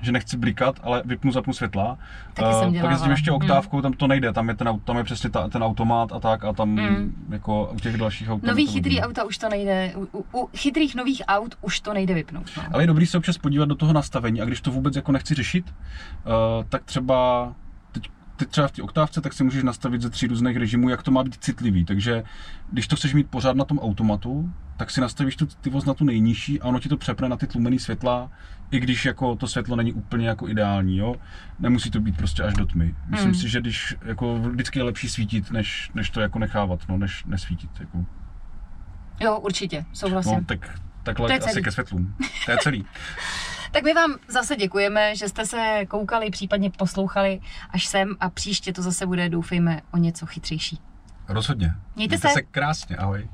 Že 0.02 0.12
nechci 0.12 0.38
blikat, 0.38 0.80
ale 0.84 1.02
vypnu, 1.06 1.32
zapnu 1.32 1.54
světla. 1.54 1.98
Taky 2.34 2.50
Eh, 2.50 2.54
jsem 2.60 2.82
Pak 2.82 2.92
jezdím 2.92 3.12
ještě 3.12 3.32
Mm. 3.32 3.36
oktávkou, 3.36 3.82
tam 3.82 3.94
to 3.94 4.08
nejde, 4.08 4.34
tam 4.34 4.50
je, 4.50 4.56
ten, 4.56 4.80
tam 4.84 4.98
je 4.98 5.04
přesně 5.04 5.30
ta, 5.30 5.48
ten 5.50 5.64
automat 5.64 6.12
a 6.12 6.20
tak 6.20 6.44
a 6.44 6.54
tam 6.54 6.70
Mm. 6.70 7.26
jako 7.30 7.70
u 7.74 7.80
těch 7.80 7.98
dalších 7.98 8.30
aut. 8.30 8.44
Nový 8.44 8.68
chytrý 8.68 8.90
vidím. 8.90 9.04
auta 9.04 9.24
už 9.24 9.38
to 9.38 9.50
nejde, 9.50 9.94
u, 9.96 10.08
u, 10.20 10.26
u 10.42 10.50
chytrých 10.58 10.96
nových 10.96 11.22
aut 11.28 11.56
už 11.62 11.80
to 11.80 11.94
nejde 11.94 12.14
vypnout. 12.14 12.46
No. 12.58 12.64
Ale 12.72 12.84
je 12.84 12.88
dobrý 12.88 13.06
se 13.06 13.18
občas 13.18 13.38
podívat 13.38 13.66
do 13.70 13.76
toho 13.76 13.94
nastavení 13.94 14.42
a 14.42 14.46
když 14.46 14.62
to 14.62 14.72
vůbec 14.72 14.96
jako 14.96 15.12
nechci 15.12 15.34
řešit, 15.36 15.66
uh, 16.26 16.32
tak 16.70 16.84
třeba 16.84 17.54
teď 18.46 18.50
třeba 18.50 18.68
v 18.68 18.72
té 18.72 18.82
oktávce, 18.82 19.22
tak 19.22 19.34
si 19.34 19.44
můžeš 19.44 19.64
nastavit 19.64 20.02
ze 20.02 20.10
tří 20.10 20.28
různých 20.28 20.58
režimů, 20.58 20.90
jak 20.90 21.04
to 21.04 21.12
má 21.12 21.24
být 21.24 21.36
citlivý. 21.44 21.86
Takže 21.86 22.24
když 22.72 22.88
to 22.88 22.96
chceš 22.96 23.14
mít 23.14 23.30
pořád 23.30 23.56
na 23.56 23.66
tom 23.66 23.80
automatu, 23.80 24.52
tak 24.78 24.92
si 24.92 25.02
nastavíš 25.02 25.36
tu 25.36 25.46
citlivost 25.46 25.88
na 25.88 25.94
tu 25.94 26.06
nejnižší 26.06 26.62
a 26.62 26.66
ono 26.66 26.80
ti 26.80 26.90
to 26.90 26.98
přepne 26.98 27.30
na 27.30 27.38
ty 27.38 27.48
tlumený 27.48 27.80
světla, 27.80 28.32
i 28.72 28.80
když 28.80 29.06
jako 29.06 29.36
to 29.36 29.48
světlo 29.48 29.76
není 29.76 29.94
úplně 29.94 30.28
jako 30.28 30.50
ideální, 30.50 30.98
jo. 30.98 31.16
Nemusí 31.60 31.92
to 31.92 32.00
být 32.00 32.18
prostě 32.18 32.44
až 32.44 32.54
do 32.54 32.66
tmy. 32.66 32.96
Myslím 33.08 33.32
Hmm. 33.32 33.40
si, 33.42 33.50
že 33.50 33.62
když 33.62 33.96
jako 34.06 34.40
vždycky 34.40 34.80
je 34.80 34.84
lepší 34.84 35.10
svítit, 35.10 35.52
než, 35.52 35.92
než 35.94 36.10
to 36.10 36.22
jako 36.22 36.40
nechávat, 36.40 36.80
no, 36.90 36.98
než 36.98 37.24
nesvítit. 37.26 37.70
Jako. 37.80 38.06
Jo, 39.20 39.40
určitě, 39.40 39.86
souhlasím. 39.94 40.32
No, 40.32 40.44
tak, 40.46 40.80
takhle 41.04 41.38
asi 41.38 41.50
celý. 41.50 41.64
ke 41.64 41.72
světlům. 41.72 42.16
To 42.46 42.52
je 42.52 42.58
celý. 42.62 42.86
Tak 43.72 43.84
my 43.84 43.94
vám 43.94 44.16
zase 44.28 44.56
děkujeme, 44.56 45.16
že 45.16 45.30
jste 45.30 45.46
se 45.46 45.86
koukali, 45.88 46.30
případně 46.30 46.70
poslouchali 46.70 47.40
až 47.70 47.86
sem 47.86 48.16
a 48.20 48.30
příště 48.30 48.74
to 48.74 48.82
zase 48.82 49.06
bude, 49.06 49.30
doufejme, 49.30 49.82
o 49.94 49.98
něco 49.98 50.26
chytřejší. 50.26 50.80
Rozhodně. 51.28 51.68
Mějte 51.68 51.82
Mějte 51.96 52.28
se. 52.28 52.34
se 52.34 52.42
krásně, 52.42 52.96
ahoj. 52.98 53.30